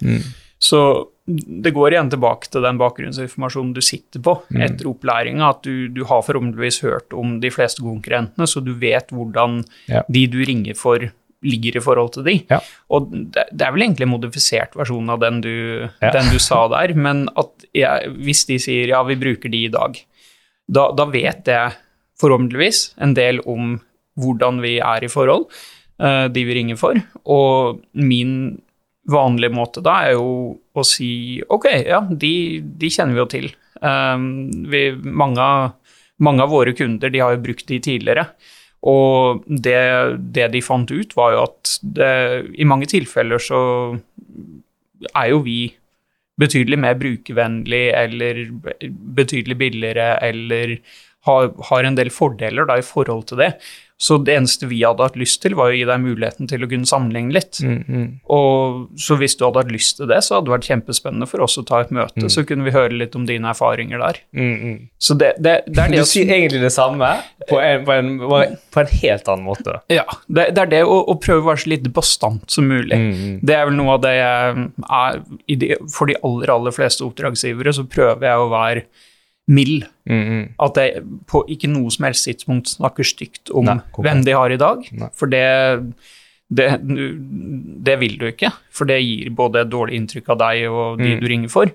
så 0.59 0.81
det 1.27 1.73
går 1.75 1.93
igjen 1.97 2.09
tilbake 2.13 2.49
til 2.53 2.63
den 2.63 2.79
bakgrunnsinformasjonen 2.79 3.73
du 3.75 3.81
sitter 3.83 4.23
på 4.23 4.37
Mm. 4.55 4.61
etter 4.63 4.87
opplæringa, 4.89 5.49
at 5.51 5.63
du, 5.67 5.89
du 5.89 6.05
har 6.07 6.23
forhåpentligvis 6.23 6.81
hørt 6.87 7.13
om 7.13 7.41
de 7.43 7.51
fleste 7.51 7.83
konkurrentene, 7.83 8.47
så 8.47 8.63
du 8.65 8.73
vet 8.75 9.11
hvordan 9.11 9.65
Ja. 9.91 10.03
de 10.09 10.27
du 10.27 10.39
ringer 10.45 10.75
for, 10.79 10.99
ligger 11.43 11.77
i 11.77 11.81
forhold 11.83 12.13
til 12.15 12.25
de. 12.25 12.37
Ja. 12.51 12.61
Og 12.91 13.11
det, 13.13 13.45
det 13.53 13.67
er 13.67 13.73
vel 13.75 13.83
egentlig 13.83 14.07
en 14.07 14.15
modifisert 14.15 14.75
versjon 14.79 15.11
av 15.11 15.21
den 15.21 15.41
du, 15.43 15.89
Ja. 16.03 16.11
den 16.15 16.31
du 16.33 16.39
sa 16.39 16.69
der, 16.69 16.95
men 16.95 17.29
at 17.37 17.67
jeg, 17.75 18.09
hvis 18.23 18.47
de 18.47 18.59
sier 18.59 18.89
ja, 18.89 19.03
vi 19.03 19.17
bruker 19.17 19.51
de 19.51 19.65
i 19.67 19.69
dag, 19.69 19.99
da, 20.71 20.93
da 20.97 21.05
vet 21.11 21.45
jeg 21.45 21.73
forhåpentligvis 22.21 22.95
en 23.03 23.15
del 23.15 23.41
om 23.47 23.81
hvordan 24.19 24.63
vi 24.63 24.79
er 24.81 25.05
i 25.05 25.09
forhold, 25.13 25.51
uh, 26.01 26.29
de 26.33 26.45
vi 26.49 26.55
ringer 26.55 26.77
for. 26.81 26.95
Og 27.27 27.83
min 27.93 28.61
vanlige 29.11 29.55
måte 29.55 29.83
da 29.85 30.01
er 30.07 30.17
jo 30.17 30.57
å 30.77 30.85
si 30.87 31.41
ok, 31.43 31.69
ja, 31.87 32.03
de, 32.11 32.35
de 32.79 32.91
kjenner 32.93 33.17
vi 33.17 33.23
jo 33.23 33.31
til. 33.31 33.49
Um, 33.81 34.27
vi, 34.73 34.89
mange, 34.97 35.47
mange 36.23 36.45
av 36.45 36.53
våre 36.53 36.75
kunder 36.77 37.13
de 37.13 37.23
har 37.23 37.37
jo 37.37 37.45
brukt 37.47 37.67
de 37.71 37.81
tidligere. 37.83 38.27
Og 38.87 39.43
det, 39.47 39.79
det 40.35 40.51
de 40.53 40.63
fant 40.63 40.91
ut, 40.91 41.17
var 41.19 41.35
jo 41.35 41.43
at 41.47 41.73
det, 41.83 42.13
i 42.55 42.69
mange 42.69 42.89
tilfeller 42.91 43.43
så 43.43 43.61
er 45.13 45.33
jo 45.33 45.43
vi 45.47 45.61
betydelig 46.41 46.79
mer 46.79 46.97
brukervennlig 47.01 47.85
eller 47.97 48.43
betydelig 49.17 49.57
billigere 49.59 50.17
eller 50.25 50.77
har, 51.27 51.49
har 51.71 51.89
en 51.89 51.97
del 51.99 52.13
fordeler 52.15 52.69
da 52.69 52.79
i 52.79 52.85
forhold 52.87 53.27
til 53.31 53.41
det. 53.41 53.55
Så 53.99 54.19
det 54.21 54.35
eneste 54.37 54.67
vi 54.69 54.83
hadde 54.85 55.01
hatt 55.07 55.15
lyst 55.17 55.39
til, 55.41 55.55
var 55.57 55.71
å 55.73 55.77
gi 55.77 55.87
deg 55.89 56.03
muligheten 56.03 56.49
til 56.51 56.61
å 56.61 56.69
kunne 56.69 56.85
sammenligne 56.85 57.33
litt. 57.33 57.63
Og 58.29 58.91
så 59.01 59.17
hvis 59.17 59.37
du 59.41 59.47
hadde 59.47 59.63
hatt 59.63 59.71
lyst 59.73 59.97
til 59.97 60.11
det, 60.11 60.19
så 60.27 60.37
hadde 60.37 60.51
det 60.51 60.53
vært 60.53 60.69
kjempespennende 60.69 61.29
for 61.31 61.41
oss 61.47 61.57
å 61.57 61.65
ta 61.65 61.81
et 61.81 61.93
møte, 61.97 62.29
så 62.33 62.45
kunne 62.45 62.67
vi 62.67 62.75
høre 62.75 62.93
litt 62.93 63.17
om 63.17 63.25
dine 63.29 63.49
erfaringer 63.55 64.03
der. 64.05 64.21
Så 65.01 65.17
det, 65.17 65.33
det, 65.41 65.55
det 65.67 65.81
er 65.87 65.89
det 65.97 66.03
Du 66.05 66.11
sier 66.13 66.29
egentlig 66.37 66.61
det 66.67 66.73
samme 66.77 67.09
på 67.49 67.57
en, 67.63 67.87
på 67.89 67.97
en, 67.97 68.13
på 68.77 68.85
en 68.85 68.93
helt 69.01 69.33
annen 69.33 69.49
måte. 69.49 69.79
Ja, 69.89 70.05
det, 70.29 70.51
er 70.59 70.71
det 70.77 70.85
å, 70.85 71.01
å 71.09 71.17
prøve 71.17 71.47
å 71.47 71.49
være 71.55 71.65
så 71.65 71.73
lite 71.73 71.93
bastant 71.97 72.45
som 72.53 72.69
mulig. 72.69 73.01
Mm, 73.01 73.41
Det 73.49 73.57
er 73.57 73.65
vel 73.71 73.81
noe 73.81 73.97
av 73.97 74.05
det 74.05 74.15
jeg 74.19 74.69
er 75.01 75.85
For 75.97 76.13
de 76.13 76.21
aller, 76.21 76.53
aller 76.53 76.75
fleste 76.77 77.05
oppdragsgivere 77.07 77.73
så 77.73 77.89
prøver 77.89 78.29
jeg 78.29 78.45
å 78.45 78.51
være 78.53 78.87
mild. 79.49 79.85
mm, 80.11 80.55
At 80.59 80.75
jeg 80.81 81.03
på 81.31 81.45
ikke 81.49 81.69
noe 81.71 81.91
som 81.95 82.05
helst 82.09 82.27
tidspunkt 82.27 82.73
snakker 82.77 83.07
stygt 83.07 83.51
om 83.55 83.65
Nei, 83.69 83.77
hvem 83.99 84.25
de 84.27 84.33
har 84.35 84.51
i 84.51 84.57
dag. 84.59 84.83
Nei. 84.93 85.09
For 85.15 85.31
det, 85.31 85.45
det, 86.51 86.67
det 87.87 87.97
vil 88.01 88.17
du 88.19 88.27
ikke. 88.31 88.51
For 88.75 88.89
det 88.91 89.01
gir 89.05 89.31
både 89.39 89.63
et 89.65 89.71
dårlig 89.73 90.01
inntrykk 90.01 90.33
av 90.35 90.41
deg 90.45 90.67
og 90.71 90.99
de 90.99 91.15
Mm. 91.15 91.21
du 91.21 91.27
ringer 91.31 91.49
for. 91.53 91.71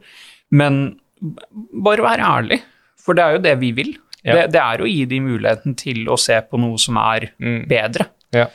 Men 0.52 1.00
bare 1.22 2.02
vær 2.04 2.20
ærlig, 2.20 2.62
for 3.00 3.14
det 3.16 3.24
er 3.24 3.32
jo 3.38 3.44
det 3.46 3.56
vi 3.62 3.72
vil. 3.78 3.94
Ja. 4.24 4.36
Det, 4.36 4.52
det 4.54 4.62
er 4.62 4.82
å 4.84 4.90
gi 4.90 5.06
de 5.10 5.20
muligheten 5.20 5.76
til 5.80 6.04
å 6.12 6.18
se 6.20 6.36
på 6.46 6.60
noe 6.60 6.78
som 6.78 6.98
er 7.02 7.32
mm. 7.42 7.64
bedre. 7.70 8.06
Ja. 8.36 8.48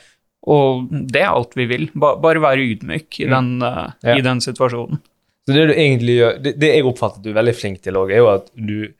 Og 0.47 0.87
det 1.11 1.21
er 1.25 1.33
alt 1.33 1.57
vi 1.59 1.65
vil. 1.67 1.89
Ba, 1.93 2.13
bare 2.23 2.39
være 2.39 2.63
ydmyk 2.63 3.19
i, 3.19 3.25
Mm. 3.27 3.33
den, 3.35 3.63
uh, 3.63 3.89
Ja. 4.03 4.15
i 4.15 4.21
den 4.21 4.39
situasjonen. 4.39 5.01
Så 5.47 5.53
det 5.55 5.67
du 5.67 5.73
egentlig 5.73 6.15
gjør, 6.19 6.37
det, 6.43 6.53
det 6.59 6.69
jeg 6.75 6.85
oppfatter 6.85 7.17
at 7.19 7.23
du 7.23 7.29
er 7.31 7.37
veldig 7.41 7.55
flink 7.55 7.81
til 7.81 7.93
òg, 7.99 8.11
er 8.11 8.17
jo 8.23 8.27
at 8.33 8.47
du, 8.55 8.93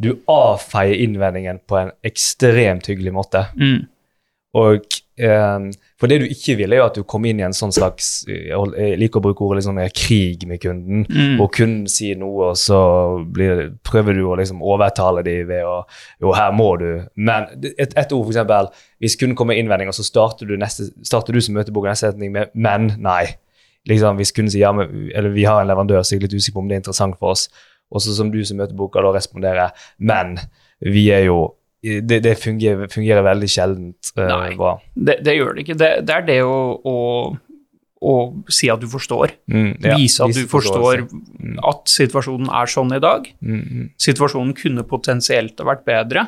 du 0.00 0.14
avfeier 0.30 1.02
innvendingen 1.04 1.60
på 1.68 1.76
en 1.80 1.94
ekstremt 2.06 2.88
hyggelig 2.90 3.12
måte. 3.14 3.44
Mm. 3.60 3.88
Og 4.58 4.82
um, 5.22 5.66
For 6.00 6.10
det 6.10 6.16
du 6.22 6.24
ikke 6.26 6.56
vil, 6.58 6.72
er 6.72 6.80
jo 6.80 6.86
at 6.88 6.96
du 6.98 7.04
kommer 7.06 7.30
inn 7.30 7.38
i 7.38 7.44
en 7.46 7.54
sånn 7.54 7.70
slags 7.70 8.24
Jeg 8.26 8.96
liker 8.98 9.20
å 9.20 9.22
bruke 9.28 9.44
ordet 9.46 9.60
liksom, 9.60 9.78
eh, 9.78 9.92
krig 9.94 10.46
med 10.50 10.58
kunden. 10.62 11.04
Mm. 11.06 11.36
Og 11.42 11.52
kunden 11.54 11.84
sier 11.92 12.18
noe, 12.18 12.50
og 12.50 12.58
så 12.58 12.80
blir, 13.30 13.68
prøver 13.86 14.18
du 14.18 14.24
å 14.26 14.38
liksom 14.40 14.64
overtale 14.64 15.22
dem 15.26 15.46
ved 15.52 15.68
å 15.68 15.76
Jo, 16.22 16.32
her 16.34 16.50
må 16.56 16.72
du. 16.80 16.88
Men 17.14 17.46
et, 17.60 17.94
et 17.94 18.16
ord, 18.16 18.26
eksempel, 18.32 18.72
hvis 18.98 19.18
kunden 19.20 19.38
kommer 19.38 19.54
med 19.54 19.62
innvendinger, 19.62 19.94
så 19.94 20.06
starter 20.06 20.50
du, 20.50 20.56
neste, 20.58 20.88
starter 21.06 21.36
du 21.36 21.44
som 21.44 21.54
møtebok 21.58 21.86
neste 21.86 22.10
setning 22.10 22.34
med 22.34 22.50
'men', 22.54 22.96
'nei'. 22.98 23.36
Liksom, 23.88 24.18
hvis 24.18 24.32
kunden 24.36 24.50
sier 24.52 24.66
ja, 24.66 24.72
men, 24.76 25.08
eller 25.16 25.32
vi 25.32 25.46
har 25.48 25.62
en 25.62 25.68
leverandør, 25.70 26.02
så 26.02 26.14
jeg 26.14 26.20
er 26.20 26.26
litt 26.26 26.36
usikker 26.36 26.58
på 26.58 26.64
om 26.64 26.68
det 26.68 26.76
er 26.76 26.82
interessant 26.82 27.16
for 27.20 27.32
oss. 27.32 27.46
Og 27.90 28.02
så 28.04 28.14
som 28.16 28.30
du 28.32 28.40
som 28.46 28.60
møteboker 28.60 29.04
da 29.04 29.14
responderer 29.16 29.74
'men', 29.98 30.38
vi 30.80 31.10
er 31.10 31.26
jo 31.30 31.56
Det, 31.82 32.18
det 32.20 32.36
fungerer, 32.36 32.90
fungerer 32.92 33.22
veldig 33.24 33.48
sjeldent 33.48 34.10
uh, 34.18 34.26
Nei. 34.28 34.50
bra. 34.52 34.74
Det, 34.92 35.14
det 35.24 35.32
gjør 35.32 35.54
det 35.54 35.62
ikke. 35.62 35.76
Det, 35.80 35.88
det 36.04 36.12
er 36.12 36.26
det 36.26 36.36
å, 36.44 36.76
å, 36.76 36.96
å 38.04 38.12
si 38.52 38.68
at 38.68 38.82
du 38.82 38.84
forstår. 38.86 39.32
Mm, 39.48 39.70
ja, 39.80 39.94
Vise 39.96 40.26
at 40.26 40.36
du 40.36 40.44
forstår 40.44 41.06
mm. 41.08 41.56
at 41.64 41.88
situasjonen 41.88 42.52
er 42.52 42.68
sånn 42.68 42.92
i 42.92 43.00
dag. 43.00 43.24
Mm, 43.40 43.62
mm. 43.64 43.86
Situasjonen 43.96 44.52
kunne 44.60 44.84
potensielt 44.84 45.56
ha 45.56 45.70
vært 45.70 45.86
bedre. 45.88 46.26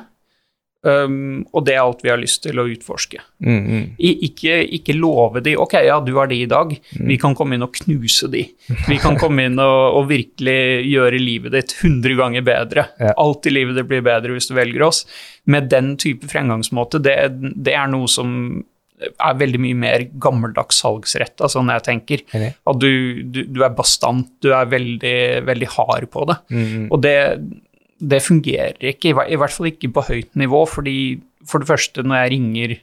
Um, 0.83 1.45
og 1.55 1.63
det 1.69 1.77
er 1.77 1.85
alt 1.85 2.01
vi 2.03 2.11
har 2.11 2.19
lyst 2.19 2.41
til 2.43 2.59
å 2.59 2.65
utforske. 2.67 3.21
Mm, 3.45 3.61
mm. 3.63 3.85
I, 4.03 4.11
ikke, 4.27 4.57
ikke 4.79 4.97
love 4.99 5.43
de 5.47 5.55
ok, 5.61 5.77
ja, 5.87 6.01
du 6.03 6.11
har 6.17 6.27
de 6.31 6.41
i 6.43 6.49
dag, 6.51 6.75
vi 6.99 7.19
kan 7.23 7.37
komme 7.39 7.55
inn 7.55 7.63
og 7.63 7.77
knuse 7.77 8.27
de. 8.33 8.43
Vi 8.89 8.99
kan 9.03 9.15
komme 9.21 9.47
inn 9.47 9.61
og, 9.63 10.01
og 10.01 10.11
virkelig 10.11 10.83
gjøre 10.91 11.23
livet 11.23 11.55
ditt 11.55 11.77
100 11.79 12.19
ganger 12.19 12.47
bedre. 12.47 12.89
Ja. 12.99 13.15
Alt 13.23 13.47
i 13.47 13.55
livet 13.55 13.79
ditt 13.79 13.91
blir 13.93 14.03
bedre 14.03 14.35
hvis 14.35 14.51
du 14.51 14.57
velger 14.59 14.89
oss. 14.89 15.05
Med 15.47 15.71
den 15.71 15.95
type 16.03 16.27
fremgangsmåte, 16.31 16.99
det, 17.03 17.17
det 17.39 17.79
er 17.79 17.91
noe 17.93 18.11
som 18.11 18.35
er 19.03 19.39
veldig 19.39 19.59
mye 19.63 19.79
mer 19.79 20.05
gammeldags 20.23 20.79
salgsretta, 20.83 21.49
sånn 21.51 21.71
jeg 21.73 21.87
tenker. 21.87 22.23
At 22.35 22.79
du, 22.83 23.23
du, 23.23 23.45
du 23.51 23.63
er 23.63 23.75
bastant, 23.75 24.31
du 24.43 24.53
er 24.55 24.71
veldig, 24.71 25.19
veldig 25.47 25.71
hard 25.77 26.09
på 26.13 26.27
det. 26.31 26.39
Mm, 26.51 26.65
mm. 26.67 26.87
Og 26.91 27.03
det, 27.03 27.17
det 28.03 28.23
fungerer 28.25 28.91
ikke, 28.93 29.13
i 29.13 29.39
hvert 29.39 29.55
fall 29.55 29.71
ikke 29.71 29.93
på 29.95 30.07
høyt 30.09 30.33
nivå, 30.39 30.65
fordi 30.67 30.97
for 31.49 31.63
det 31.63 31.71
første, 31.71 32.03
når 32.03 32.25
jeg 32.25 32.33
ringer 32.35 32.75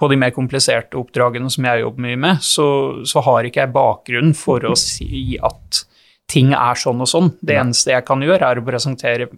på 0.00 0.08
de 0.10 0.18
mer 0.18 0.32
kompliserte 0.34 0.98
oppdragene 0.98 1.50
som 1.52 1.66
jeg 1.68 1.84
jobber 1.84 2.04
mye 2.06 2.20
med, 2.20 2.40
så, 2.44 2.66
så 3.06 3.22
har 3.26 3.46
ikke 3.46 3.62
jeg 3.62 3.74
bakgrunn 3.74 4.32
for 4.36 4.64
å 4.66 4.74
si 4.78 5.36
at 5.38 5.84
ting 6.30 6.54
er 6.56 6.80
sånn 6.80 7.04
og 7.04 7.10
sånn. 7.10 7.30
Det 7.44 7.58
eneste 7.60 7.92
jeg 7.94 8.06
kan 8.08 8.24
gjøre, 8.24 8.48
er 8.48 8.60
å 8.60 8.66
presentere 8.66 9.28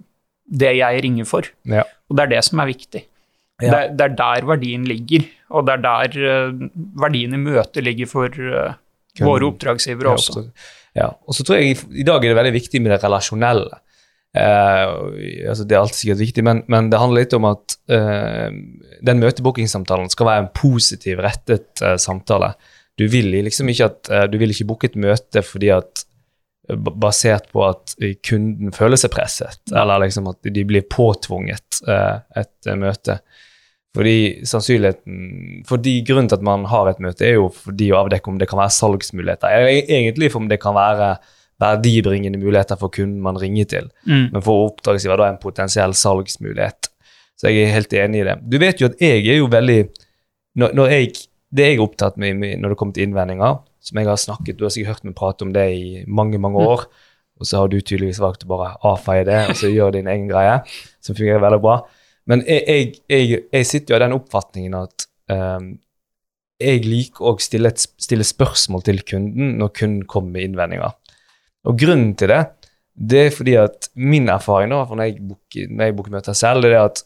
det 0.46 0.72
jeg 0.78 1.02
ringer 1.04 1.28
for. 1.28 1.48
Ja. 1.68 1.84
Og 2.06 2.18
det 2.18 2.26
er 2.26 2.34
det 2.36 2.42
som 2.46 2.62
er 2.62 2.70
viktig. 2.70 3.02
Ja. 3.62 3.72
Det, 3.72 3.82
det 3.98 4.06
er 4.10 4.16
der 4.16 4.48
verdien 4.48 4.84
ligger, 4.88 5.24
og 5.56 5.66
det 5.66 5.78
er 5.78 5.84
der 5.84 6.16
uh, 6.20 6.66
verdien 7.00 7.34
i 7.34 7.40
møtet 7.40 7.84
ligger 7.84 8.10
for 8.10 8.28
uh, 8.28 8.76
våre 9.24 9.48
oppdragsgivere 9.48 10.12
også. 10.12 10.44
Ja, 10.96 11.10
og 11.24 11.36
så 11.36 11.44
tror 11.44 11.60
jeg 11.60 11.78
i 11.92 12.04
dag 12.06 12.24
er 12.24 12.32
det 12.32 12.38
veldig 12.38 12.56
viktig 12.56 12.80
med 12.84 12.94
det 12.94 13.00
relasjonelle. 13.04 13.80
Eh, 14.36 15.48
altså 15.48 15.64
det 15.64 15.76
er 15.76 15.82
alltid 15.82 16.00
sikkert 16.02 16.22
viktig, 16.22 16.44
men, 16.44 16.62
men 16.72 16.90
det 16.92 17.00
handler 17.00 17.24
litt 17.24 17.36
om 17.36 17.46
at 17.48 17.76
uh, 17.92 18.48
den 19.06 19.22
møtebookingsamtalen 19.22 20.10
skal 20.12 20.28
være 20.28 20.42
en 20.44 20.50
positiv, 20.56 21.22
rettet 21.24 21.84
uh, 21.84 21.94
samtale. 22.00 22.52
Du 23.00 23.06
vil 23.12 23.30
liksom 23.44 23.68
ikke 23.68 23.88
at 23.90 24.08
du 24.32 24.38
vil 24.40 24.54
ikke 24.54 24.64
booke 24.70 24.88
et 24.88 24.94
møte 24.96 25.42
fordi 25.44 25.68
at 25.74 26.06
basert 26.72 27.50
på 27.52 27.60
at 27.66 27.92
kunden 28.24 28.72
føler 28.74 28.96
seg 28.98 29.12
presset, 29.12 29.60
eller 29.68 30.00
liksom 30.00 30.30
at 30.32 30.48
de 30.48 30.64
blir 30.66 30.86
påtvunget 30.90 31.82
et 31.84 32.70
møte. 32.80 33.18
Fordi 33.96 34.16
sannsynligheten 34.48 35.62
Fordi 35.68 35.92
grunnen 36.08 36.28
til 36.32 36.40
at 36.40 36.48
man 36.48 36.64
har 36.72 36.88
et 36.90 37.04
møte, 37.04 37.24
er 37.28 37.36
jo 37.36 37.50
fordi 37.52 37.92
å 37.92 38.00
avdekke 38.00 38.32
om 38.32 38.40
det 38.40 38.48
kan 38.48 38.60
være 38.60 38.74
salgsmuligheter. 38.80 39.60
E- 39.60 39.86
egentlig 40.00 40.32
for 40.32 40.40
om 40.40 40.48
det 40.48 40.58
kan 40.64 40.76
være 40.76 41.12
verdibringende 41.62 42.40
muligheter 42.40 42.78
for 42.80 42.92
kunden 42.92 43.22
man 43.24 43.38
ringer 43.40 43.68
til. 43.70 43.88
Mm. 44.04 44.28
Men 44.34 44.44
for 44.44 44.70
oppdragsgiver 44.70 45.20
da 45.20 45.30
en 45.30 45.40
potensiell 45.42 45.94
salgsmulighet. 45.96 46.90
Så 47.36 47.50
jeg 47.52 47.64
er 47.64 47.74
helt 47.76 47.92
enig 47.96 48.22
i 48.22 48.26
det. 48.28 48.36
Du 48.48 48.58
vet 48.60 48.80
jo 48.80 48.90
at 48.90 49.00
jeg 49.00 49.24
er 49.24 49.40
jo 49.40 49.48
veldig 49.52 49.80
når, 50.56 50.72
når 50.72 50.92
jeg, 50.94 51.16
Det 51.56 51.66
jeg 51.66 51.76
er 51.76 51.82
opptatt 51.84 52.16
med 52.18 52.40
når 52.60 52.72
det 52.72 52.76
kommer 52.76 52.94
til 52.96 53.06
innvendinger, 53.06 53.58
som 53.80 53.98
jeg 54.00 54.08
har 54.08 54.18
snakket, 54.18 54.56
du 54.58 54.64
har 54.66 54.72
sikkert 54.74 54.96
hørt 54.96 55.04
meg 55.06 55.14
prate 55.16 55.44
om 55.46 55.52
det 55.54 55.66
i 55.72 56.02
mange, 56.08 56.40
mange 56.42 56.58
år, 56.58 56.82
og 57.38 57.46
så 57.46 57.60
har 57.60 57.70
du 57.70 57.76
tydeligvis 57.78 58.18
valgt 58.20 58.44
å 58.44 58.50
bare 58.50 58.72
avfeie 58.88 59.24
det, 59.28 59.38
og 59.52 59.56
så 59.60 59.70
gjøre 59.70 59.94
din 59.98 60.10
egen 60.10 60.26
greie, 60.28 60.58
som 61.04 61.16
fungerer 61.16 61.44
veldig 61.44 61.60
bra. 61.62 61.76
Men 62.26 62.42
jeg, 62.48 62.96
jeg, 63.08 63.42
jeg, 63.52 63.68
sitter 63.68 63.94
jo 63.94 63.98
av 63.98 64.02
den 64.02 64.16
oppfatningen 64.16 64.74
at 64.80 65.06
um, 65.30 65.70
jeg 66.58 66.82
liker 66.88 67.30
å 67.30 67.36
stille, 67.40 67.70
stille 67.76 68.26
spørsmål 68.26 68.82
til 68.88 69.02
kunden 69.06 69.54
når 69.60 69.74
kunden 69.76 70.06
kommer 70.10 70.34
med 70.34 70.48
innvendinger. 70.48 70.96
Og 71.66 71.78
grunnen 71.80 72.14
til 72.18 72.30
det, 72.32 72.42
det 72.96 73.22
er 73.26 73.34
fordi 73.34 73.56
at 73.60 73.90
min 73.98 74.30
erfaring 74.32 74.72
da, 74.72 74.84
når 74.88 75.08
jeg 75.08 75.20
booker, 75.20 75.70
når 75.70 75.88
jeg 75.88 75.96
booker 75.96 76.14
møter 76.14 76.36
selv, 76.36 76.64
det 76.64 76.72
er 76.72 76.84
at 76.86 77.02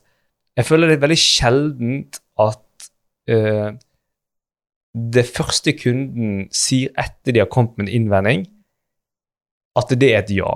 jeg 0.58 0.66
føler 0.68 0.90
det 0.90 0.98
er 0.98 1.04
veldig 1.04 1.20
sjeldent 1.20 2.20
at 2.42 2.88
uh, 3.32 3.70
det 4.94 5.24
første 5.30 5.74
kunden 5.78 6.48
sier 6.54 6.92
etter 6.98 7.34
de 7.34 7.42
har 7.42 7.50
kommet 7.50 7.78
med 7.78 7.88
en 7.88 7.94
innvending, 8.00 8.44
at 9.78 9.94
det 9.94 10.10
er 10.10 10.22
et 10.22 10.32
ja. 10.34 10.50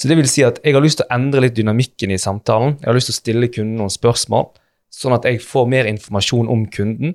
Så 0.00 0.10
det 0.10 0.16
vil 0.18 0.28
si 0.28 0.42
at 0.42 0.58
jeg 0.64 0.74
har 0.74 0.82
lyst 0.82 0.98
til 0.98 1.06
å 1.06 1.14
endre 1.14 1.44
litt 1.44 1.56
dynamikken 1.56 2.10
i 2.10 2.18
samtalen. 2.18 2.78
Jeg 2.80 2.88
har 2.88 2.96
lyst 2.96 3.12
til 3.12 3.14
å 3.14 3.20
stille 3.20 3.50
kunden 3.52 3.76
noen 3.78 3.92
spørsmål, 3.92 4.48
sånn 4.90 5.14
at 5.14 5.28
jeg 5.28 5.42
får 5.44 5.68
mer 5.70 5.88
informasjon 5.90 6.50
om 6.50 6.64
kunden, 6.72 7.14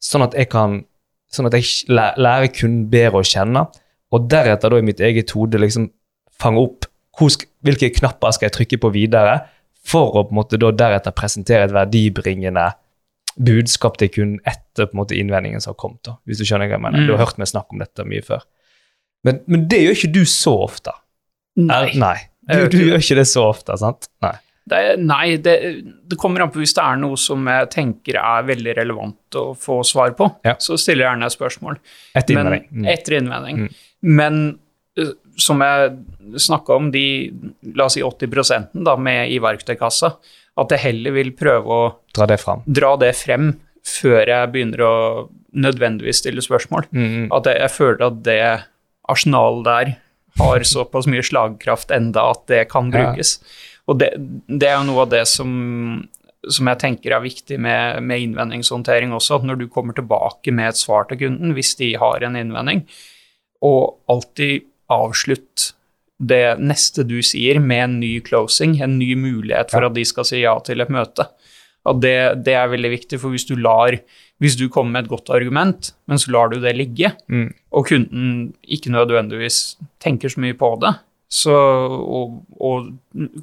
sånn 0.00 0.24
at 0.28 0.36
jeg 0.38 0.50
kan 0.52 0.82
sånn 1.30 1.46
at 1.46 1.54
jeg 1.54 1.90
lærer 1.90 2.50
kunden 2.50 2.86
bedre 2.90 3.20
å 3.20 3.26
kjenne, 3.26 3.64
og 4.12 4.28
deretter 4.30 4.72
da 4.72 4.78
i 4.80 4.86
mitt 4.86 5.00
eget 5.00 5.30
hode 5.36 5.58
liksom 5.62 5.90
fange 6.40 6.62
opp 6.62 6.86
hvilke 7.20 7.90
knapper 7.98 8.32
skal 8.32 8.48
jeg 8.48 8.54
trykke 8.56 8.78
på 8.80 8.90
videre, 8.94 9.34
for 9.84 10.14
å 10.16 10.22
på 10.24 10.32
en 10.32 10.38
måte 10.38 10.58
da 10.60 10.70
deretter 10.72 11.12
presentere 11.16 11.66
et 11.66 11.74
verdibringende 11.74 12.70
budskap 13.40 13.98
til 14.00 14.10
kunden 14.12 14.40
etter 14.48 14.88
på 14.88 14.94
en 14.96 15.00
måte 15.02 15.16
innvendingen 15.18 15.60
som 15.62 15.74
har 15.74 15.78
kommet. 15.80 16.00
da, 16.06 16.16
hvis 16.26 16.40
Du 16.40 16.44
skjønner 16.48 16.68
hva 16.70 16.78
jeg 16.78 16.84
mener. 16.86 17.02
Mm. 17.02 17.06
Du 17.08 17.12
har 17.14 17.22
hørt 17.26 17.38
meg 17.40 17.50
snakke 17.50 17.76
om 17.76 17.82
dette 17.82 18.06
mye 18.08 18.24
før. 18.24 18.44
Men, 19.26 19.40
men 19.46 19.66
det 19.68 19.82
gjør 19.84 19.98
ikke 19.98 20.12
du 20.16 20.22
så 20.28 20.54
ofte. 20.64 20.94
Nei. 21.60 21.82
Er- 21.92 21.98
Nei. 22.00 22.16
Du, 22.50 22.64
du 22.72 22.78
gjør 22.88 22.98
ikke 23.04 23.18
det 23.20 23.26
så 23.30 23.44
ofte, 23.52 23.76
sant? 23.78 24.08
Nei. 24.24 24.32
Det, 24.70 24.78
nei, 25.02 25.36
det, 25.42 25.54
det 26.10 26.16
kommer 26.20 26.42
an 26.44 26.50
på 26.54 26.60
hvis 26.62 26.72
det 26.76 26.82
er 26.84 26.98
noe 27.00 27.16
som 27.18 27.46
jeg 27.50 27.68
tenker 27.72 28.16
er 28.20 28.44
veldig 28.48 28.74
relevant 28.78 29.38
å 29.38 29.44
få 29.58 29.80
svar 29.86 30.12
på. 30.18 30.28
Ja. 30.46 30.56
Så 30.62 30.76
stiller 30.80 31.04
jeg 31.04 31.10
gjerne 31.12 31.28
et 31.30 31.34
spørsmål. 31.36 31.78
Etter 32.18 32.34
innvending. 32.36 32.66
Men, 32.70 32.90
Etter 32.92 33.16
innvending. 33.18 33.62
Mm. 33.66 33.78
Men 34.06 34.58
eh, 34.98 35.14
som 35.40 35.62
jeg 35.64 35.96
snakka 36.40 36.76
om, 36.76 36.90
de 36.94 37.04
la 37.74 37.88
oss 37.88 37.96
si 37.98 38.04
80 38.04 38.70
da, 38.84 38.96
med 38.96 39.32
i 39.32 39.40
verktøykassa, 39.42 40.14
at 40.60 40.74
jeg 40.74 40.84
heller 40.84 41.14
vil 41.16 41.32
prøve 41.38 41.72
å 41.72 41.82
Dra 42.16 42.26
det 42.28 42.40
frem, 42.42 42.62
dra 42.66 42.94
det 43.00 43.14
frem 43.16 43.52
før 43.86 44.28
jeg 44.28 44.50
begynner 44.52 44.82
å 44.84 44.94
nødvendigvis 45.56 46.20
stille 46.20 46.42
spørsmål. 46.44 46.90
Mm. 46.92 47.30
At 47.34 47.48
jeg, 47.48 47.60
jeg 47.64 47.74
føler 47.74 48.06
at 48.06 48.18
det 48.26 48.40
arsenalet 49.10 49.64
der 49.66 49.92
har 50.40 50.64
såpass 50.66 51.08
mye 51.10 51.24
slagkraft 51.26 51.90
enda 51.94 52.28
at 52.34 52.44
det 52.50 52.68
kan 52.70 52.90
Ja. 52.92 53.10
brukes. 53.10 53.38
Og 53.88 53.98
det, 53.98 54.12
det 54.46 54.68
er 54.68 54.76
jo 54.78 54.86
noe 54.92 55.06
av 55.06 55.10
det 55.10 55.24
som, 55.26 56.04
som 56.46 56.68
jeg 56.70 56.78
tenker 56.78 57.16
er 57.16 57.24
viktig 57.24 57.58
med, 57.58 58.02
med 58.06 58.22
innvendingshåndtering 58.28 59.14
også, 59.16 59.40
at 59.40 59.48
når 59.48 59.58
du 59.64 59.66
kommer 59.72 59.96
tilbake 59.96 60.52
med 60.54 60.68
et 60.70 60.78
svar 60.78 61.08
til 61.08 61.18
kunden, 61.24 61.56
hvis 61.56 61.74
de 61.80 61.94
har 61.98 62.22
en 62.22 62.38
innvending, 62.38 62.84
og 63.62 63.98
alltid 64.08 64.64
avslutt 64.90 65.72
det 66.20 66.58
neste 66.60 67.04
du 67.08 67.18
sier 67.24 67.60
med 67.64 67.82
en 67.84 68.00
ny 68.00 68.20
closing, 68.20 68.74
en 68.82 68.98
ny 69.00 69.14
mulighet 69.16 69.70
for 69.72 69.80
Ja. 69.82 69.88
at 69.88 69.94
de 69.96 70.04
skal 70.04 70.24
si 70.28 70.40
ja 70.42 70.58
til 70.60 70.80
et 70.80 70.90
møte. 70.92 71.24
Og 71.88 72.00
det, 72.02 72.44
det 72.44 72.52
er 72.54 72.68
veldig 72.68 72.90
viktig, 72.92 73.18
for 73.20 73.30
hvis 73.32 73.46
du 73.48 73.56
lar 73.56 73.96
Hvis 74.40 74.56
du 74.56 74.70
kommer 74.72 74.92
med 74.92 75.04
et 75.04 75.10
godt 75.10 75.28
argument, 75.36 75.92
men 76.08 76.16
så 76.16 76.30
lar 76.32 76.48
du 76.48 76.58
det 76.60 76.72
ligge, 76.74 77.10
Mm. 77.28 77.52
og 77.72 77.86
kunden 77.86 78.54
ikke 78.64 78.88
nødvendigvis 78.88 79.76
tenker 80.00 80.28
så 80.32 80.40
mye 80.40 80.54
på 80.56 80.80
det, 80.80 80.94
så, 81.30 81.52
og, 81.52 82.38
og 82.58 82.86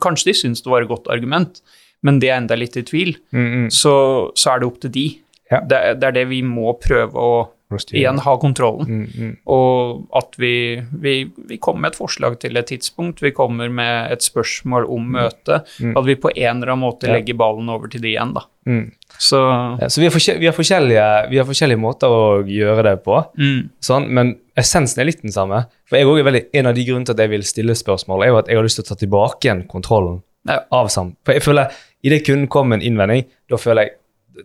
kanskje 0.01 0.31
de 0.31 0.33
syns 0.33 0.63
det 0.63 0.71
var 0.71 0.81
et 0.81 0.89
godt 0.89 1.05
argument, 1.13 1.61
men 2.01 2.17
de 2.19 2.29
er 2.31 2.37
enda 2.41 2.55
litt 2.57 2.75
i 2.77 2.81
tvil, 2.81 3.13
Mm, 3.31 3.45
mm. 3.45 3.69
så, 3.69 3.93
så 4.33 4.55
er 4.55 4.59
det 4.59 4.67
opp 4.71 4.79
til 4.81 4.89
de. 4.89 5.05
Ja. 5.51 5.59
Det, 5.61 5.99
det 6.01 6.07
er 6.09 6.11
det 6.17 6.25
vi 6.29 6.41
må 6.41 6.73
prøve 6.81 7.13
å 7.13 7.47
igjen 7.69 8.19
ha 8.23 8.33
kontrollen. 8.39 8.87
Mm, 8.87 9.07
mm. 9.17 9.31
Og 9.53 10.07
at 10.15 10.37
vi, 10.39 10.81
vi, 11.01 11.15
vi 11.49 11.57
kommer 11.57 11.81
med 11.81 11.91
et 11.93 11.99
forslag 11.99 12.37
til 12.39 12.57
et 12.57 12.67
tidspunkt, 12.69 13.21
vi 13.21 13.31
kommer 13.35 13.69
med 13.69 14.11
et 14.13 14.23
spørsmål 14.23 14.87
om 14.89 15.09
møtet, 15.17 15.65
Mm. 15.79 15.97
at 15.97 16.05
vi 16.05 16.15
på 16.15 16.29
en 16.35 16.61
eller 16.61 16.71
annen 16.73 16.85
måte 16.85 17.07
legger 17.11 17.35
ballen 17.37 17.69
over 17.69 17.87
til 17.91 18.01
de 18.01 18.13
igjen, 18.13 18.33
da. 18.33 18.41
Mm. 18.65 18.91
Så 19.19 19.37
Ja, 19.81 19.87
Så 19.89 20.01
vi 20.01 20.07
har, 20.07 20.39
vi, 20.39 20.45
har 20.47 21.29
vi 21.29 21.37
har 21.37 21.45
forskjellige 21.45 21.79
måter 21.79 22.07
å 22.07 22.43
gjøre 22.45 22.83
det 22.83 23.03
på, 23.03 23.19
mm, 23.37 23.69
sånn, 23.81 24.07
men 24.09 24.37
essensen 24.57 25.01
er 25.01 25.05
litt 25.05 25.21
den 25.21 25.31
samme. 25.31 25.65
For 25.87 25.97
jeg 25.97 26.07
er 26.07 26.23
veldig, 26.23 26.45
En 26.53 26.65
av 26.67 26.75
de 26.75 26.85
grunnene 26.85 27.05
til 27.05 27.13
at 27.13 27.19
jeg 27.19 27.29
vil 27.29 27.43
stille 27.43 27.75
spørsmål, 27.75 28.23
er 28.23 28.27
jo 28.27 28.37
at 28.37 28.47
jeg 28.47 28.55
har 28.57 28.63
lyst 28.63 28.75
til 28.79 28.85
å 28.85 28.87
ta 28.87 28.95
tilbake 28.95 29.39
igjen 29.45 29.67
kontrollen 29.67 30.21
Ja. 30.47 30.61
av 30.71 30.87
sam. 30.89 31.15
For 31.25 31.33
jeg 31.33 31.43
føler, 31.43 31.71
Idet 32.03 32.25
kunden 32.27 32.47
kom 32.47 32.69
med 32.69 32.81
en 32.81 32.93
innvending, 32.93 33.25
da 33.49 33.57
føler 33.57 33.81
jeg 33.81 33.91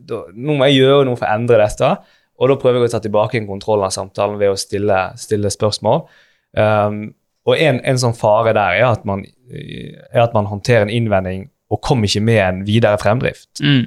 da, 0.09 0.23
nå 0.35 0.57
må 0.57 0.65
jeg 0.71 0.81
gjøre 0.81 1.05
noe 1.05 1.17
for 1.17 1.27
å 1.29 1.35
endre 1.37 1.59
dette. 1.59 1.99
Og 2.41 2.51
da 2.51 2.59
prøver 2.59 2.81
jeg 2.81 2.91
å 2.91 2.93
ta 2.95 3.03
tilbake 3.05 3.39
en 3.39 3.49
kontroll 3.51 3.85
av 3.87 3.93
samtalen 3.95 4.39
ved 4.41 4.55
å 4.55 4.59
stille, 4.59 5.01
stille 5.21 5.51
spørsmål. 5.53 6.05
Um, 6.57 7.03
og 7.49 7.59
en, 7.59 7.81
en 7.87 7.99
sånn 7.99 8.15
fare 8.17 8.55
der 8.55 8.79
er 8.81 8.89
at, 8.93 9.05
man, 9.09 9.25
er 9.51 10.23
at 10.25 10.35
man 10.37 10.49
håndterer 10.51 10.87
en 10.87 10.95
innvending 10.95 11.49
og 11.73 11.81
kommer 11.85 12.09
ikke 12.09 12.23
med 12.25 12.41
en 12.43 12.61
videre 12.67 12.99
fremdrift. 13.01 13.49
mm, 13.63 13.85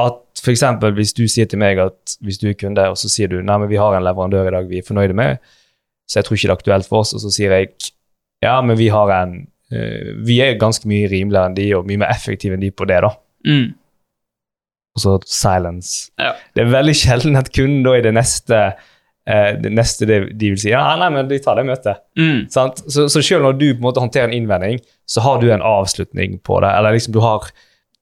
At 0.00 0.22
eksempel 0.52 0.94
hvis 0.94 1.14
du 1.16 1.24
sier 1.28 1.48
til 1.50 1.58
meg 1.58 1.80
at 1.82 2.16
hvis 2.22 2.38
du 2.38 2.48
er 2.50 2.58
kunde, 2.58 2.84
og 2.92 2.98
så 3.00 3.10
sier 3.10 3.30
du 3.32 3.40
nei, 3.42 3.58
men 3.58 3.70
vi 3.70 3.80
har 3.80 3.96
en 3.96 4.04
leverandør 4.04 4.48
i 4.48 4.54
dag 4.54 4.68
vi 4.70 4.78
er 4.78 4.86
fornøyde 4.86 5.16
med, 5.16 5.42
så 6.06 6.20
jeg 6.20 6.28
tror 6.28 6.36
ikke 6.36 6.46
det 6.46 6.52
er 6.52 6.60
aktuelt 6.60 6.88
for 6.88 7.02
oss, 7.02 7.14
og 7.16 7.24
så 7.24 7.32
sier 7.34 7.54
jeg 7.56 7.72
ja, 8.44 8.60
men 8.62 8.76
vi 8.78 8.90
har 8.92 9.10
en 9.16 9.32
eh, 9.72 10.12
Vi 10.28 10.36
er 10.44 10.58
ganske 10.60 10.86
mye 10.88 11.08
rimeligere 11.10 11.50
enn 11.50 11.56
de, 11.56 11.66
og 11.74 11.86
mye 11.88 12.02
mer 12.04 12.12
effektive 12.12 12.54
enn 12.54 12.62
de 12.62 12.70
på 12.70 12.86
det, 12.86 13.00
da 13.02 13.10
mm, 13.48 13.66
og 14.96 15.02
så 15.02 15.14
silence. 15.28 16.10
Ja. 16.18 16.32
Det 16.56 16.64
er 16.64 16.70
veldig 16.72 16.94
sjelden 16.96 17.36
at 17.36 17.50
kunden 17.54 17.82
da 17.84 17.92
i 17.98 18.02
det 18.06 18.14
neste 18.16 18.60
eh, 19.28 19.52
det 19.60 19.72
neste 19.76 20.06
de, 20.08 20.18
de 20.32 20.50
vil 20.54 20.58
si 20.62 20.70
ja, 20.72 20.82
nei, 21.00 21.10
men 21.12 21.28
de 21.28 21.38
tar 21.44 21.58
det 21.60 21.66
møtet. 21.68 22.00
mm, 22.18 22.46
Så, 22.50 22.66
så 23.10 23.20
selv 23.22 23.44
når 23.44 23.58
du 23.60 23.66
på 23.74 23.78
en 23.80 23.86
måte 23.90 24.00
håndterer 24.02 24.30
en 24.30 24.36
innvending, 24.38 24.80
så 25.06 25.20
har 25.26 25.40
du 25.42 25.50
en 25.52 25.62
avslutning 25.66 26.38
på 26.46 26.60
det. 26.64 26.70
Eller 26.78 26.96
liksom 26.96 27.12
du 27.16 27.20
har, 27.24 27.44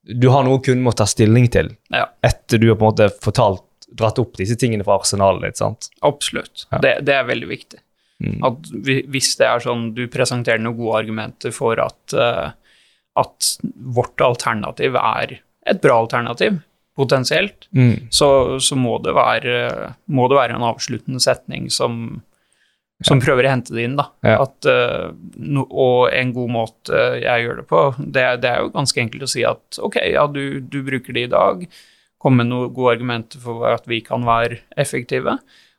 du 0.07 0.29
har 0.31 0.45
noe 0.47 0.61
kunden 0.63 0.85
må 0.87 0.93
ta 0.95 1.07
stilling 1.09 1.49
til 1.53 1.73
Ja. 1.93 2.07
etter 2.23 2.59
du 2.63 2.69
har 2.71 2.77
på 2.81 2.87
en 2.87 2.93
måte 2.95 3.11
fortalt, 3.25 3.65
dratt 3.95 4.19
opp 4.19 4.37
disse 4.41 4.57
tingene 4.59 4.85
fra 4.87 4.97
arsenalet 5.01 5.43
ditt. 5.49 5.57
sant? 5.61 5.89
absolutt. 6.03 6.67
Ja. 6.73 6.79
Det, 6.83 6.95
det 7.07 7.15
er 7.15 7.25
veldig 7.29 7.49
viktig. 7.51 7.81
Mm. 8.25 8.39
At 8.47 8.69
vi- 8.87 9.03
hvis 9.11 9.33
det 9.41 9.47
er 9.51 9.59
sånn 9.65 9.89
du 9.95 10.05
presenterer 10.09 10.61
noen 10.63 10.77
gode 10.79 11.01
argumenter 11.03 11.53
for 11.53 11.79
at, 11.83 12.15
uh, 12.15 12.53
at 13.17 13.51
vårt 13.95 14.21
alternativ 14.23 14.95
er 15.01 15.37
et 15.67 15.81
bra 15.83 15.97
alternativ, 16.05 16.61
potensielt, 16.97 17.67
Mm. 17.75 18.07
så, 18.11 18.29
så 18.63 18.77
må, 18.79 18.99
det 19.03 19.15
være, 19.17 19.95
må 20.07 20.29
det 20.31 20.37
være 20.39 20.55
en 20.55 20.67
avsluttende 20.69 21.19
setning 21.23 21.67
som, 21.75 22.23
som 23.03 23.19
prøver 23.21 23.49
å 23.49 23.51
hente 23.57 23.75
det 23.75 23.83
inn. 23.89 23.97
Da. 23.99 24.07
Ja. 24.23 24.37
At, 24.45 24.69
eh, 24.71 25.09
no, 25.43 25.67
og 25.71 26.13
en 26.15 26.31
god 26.37 26.53
måte 26.55 27.01
jeg 27.25 27.45
gjør 27.49 27.61
det 27.63 27.67
på, 27.73 27.83
det, 27.99 28.25
det 28.45 28.53
er 28.53 28.63
jo 28.63 28.71
ganske 28.77 29.03
enkelt 29.03 29.27
å 29.27 29.33
si 29.35 29.43
at 29.49 29.81
ok, 29.83 29.99
ja, 30.15 30.29
du, 30.31 30.61
du 30.63 30.81
bruker 30.87 31.17
det 31.17 31.27
i 31.27 31.33
dag, 31.35 31.67
kom 32.23 32.39
med 32.41 32.49
noen 32.49 32.71
gode 32.73 32.95
argumenter 32.95 33.43
for 33.43 33.67
at 33.75 33.85
vi 33.91 33.99
kan 34.01 34.23
være 34.25 34.63
effektive. 34.81 35.35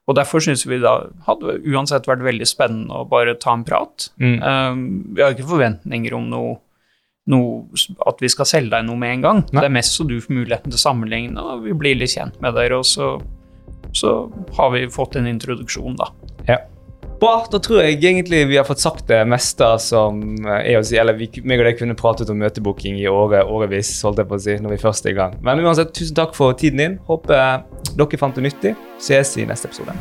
Og 0.06 0.14
derfor 0.20 0.44
syns 0.44 0.62
vi 0.70 0.78
da 0.84 1.08
hadde 1.26 1.56
uansett 1.66 2.06
vært 2.06 2.22
veldig 2.28 2.46
spennende 2.46 3.00
å 3.00 3.08
bare 3.10 3.34
ta 3.42 3.56
en 3.58 3.64
prat. 3.66 4.12
Mm. 4.22 4.36
Um, 4.44 4.84
vi 5.18 5.24
har 5.26 5.34
ikke 5.34 5.48
forventninger 5.50 6.14
om 6.14 6.28
noe, 6.30 6.60
noe 7.32 7.80
at 8.06 8.22
vi 8.22 8.30
skal 8.32 8.50
selge 8.50 8.74
deg 8.76 8.86
noe 8.88 9.00
med 9.02 9.18
en 9.18 9.26
gang. 9.26 9.42
Nei. 9.50 9.64
Det 9.64 9.70
er 9.70 9.76
mest 9.80 9.98
så 9.98 10.06
du 10.08 10.18
får 10.22 10.38
muligheten 10.38 10.72
til 10.72 10.80
å 10.80 10.84
sammenligne, 10.84 11.42
og 11.42 11.66
vi 11.66 11.74
blir 11.78 11.98
litt 11.98 12.14
kjent 12.14 12.38
med 12.44 12.56
dere, 12.58 12.82
og 12.82 12.88
så, 12.88 13.16
så 13.96 14.16
har 14.60 14.72
vi 14.76 14.86
fått 14.94 15.18
en 15.20 15.30
introduksjon, 15.32 15.98
da. 16.00 16.12
Ja. 16.50 16.62
Bra, 17.20 17.46
da 17.48 17.62
tror 17.64 17.80
jeg 17.80 18.02
egentlig 18.02 18.42
vi 18.50 18.58
har 18.60 18.68
fått 18.68 18.84
sagt 18.84 19.08
det 19.08 19.22
meste 19.30 19.70
som 19.82 20.20
eh, 20.44 20.74
er 20.74 20.82
å 20.82 20.84
si. 20.86 20.98
Eller 21.00 21.16
vi, 21.18 21.30
meg 21.48 21.64
og 21.64 21.70
deg 21.70 21.80
kunne 21.80 21.96
pratet 21.98 22.32
om 22.32 22.42
møtebooking 22.44 23.00
i 23.00 23.08
året, 23.08 23.48
årevis, 23.48 23.94
holdt 24.04 24.20
jeg 24.22 24.30
på 24.30 24.38
å 24.38 24.44
si, 24.50 24.58
når 24.60 24.76
vi 24.76 24.82
først 24.84 25.08
er 25.08 25.16
i 25.16 25.18
gang. 25.22 25.40
Men 25.46 25.64
uansett, 25.64 25.96
tusen 25.96 26.18
takk 26.18 26.36
for 26.38 26.58
tiden 26.60 26.84
din. 26.84 27.00
Håper 27.08 27.66
dere 27.96 28.22
fant 28.22 28.36
det 28.36 28.50
nyttig. 28.50 28.76
Ses 29.00 29.38
i 29.40 29.48
neste 29.48 29.72
episode. 29.72 29.96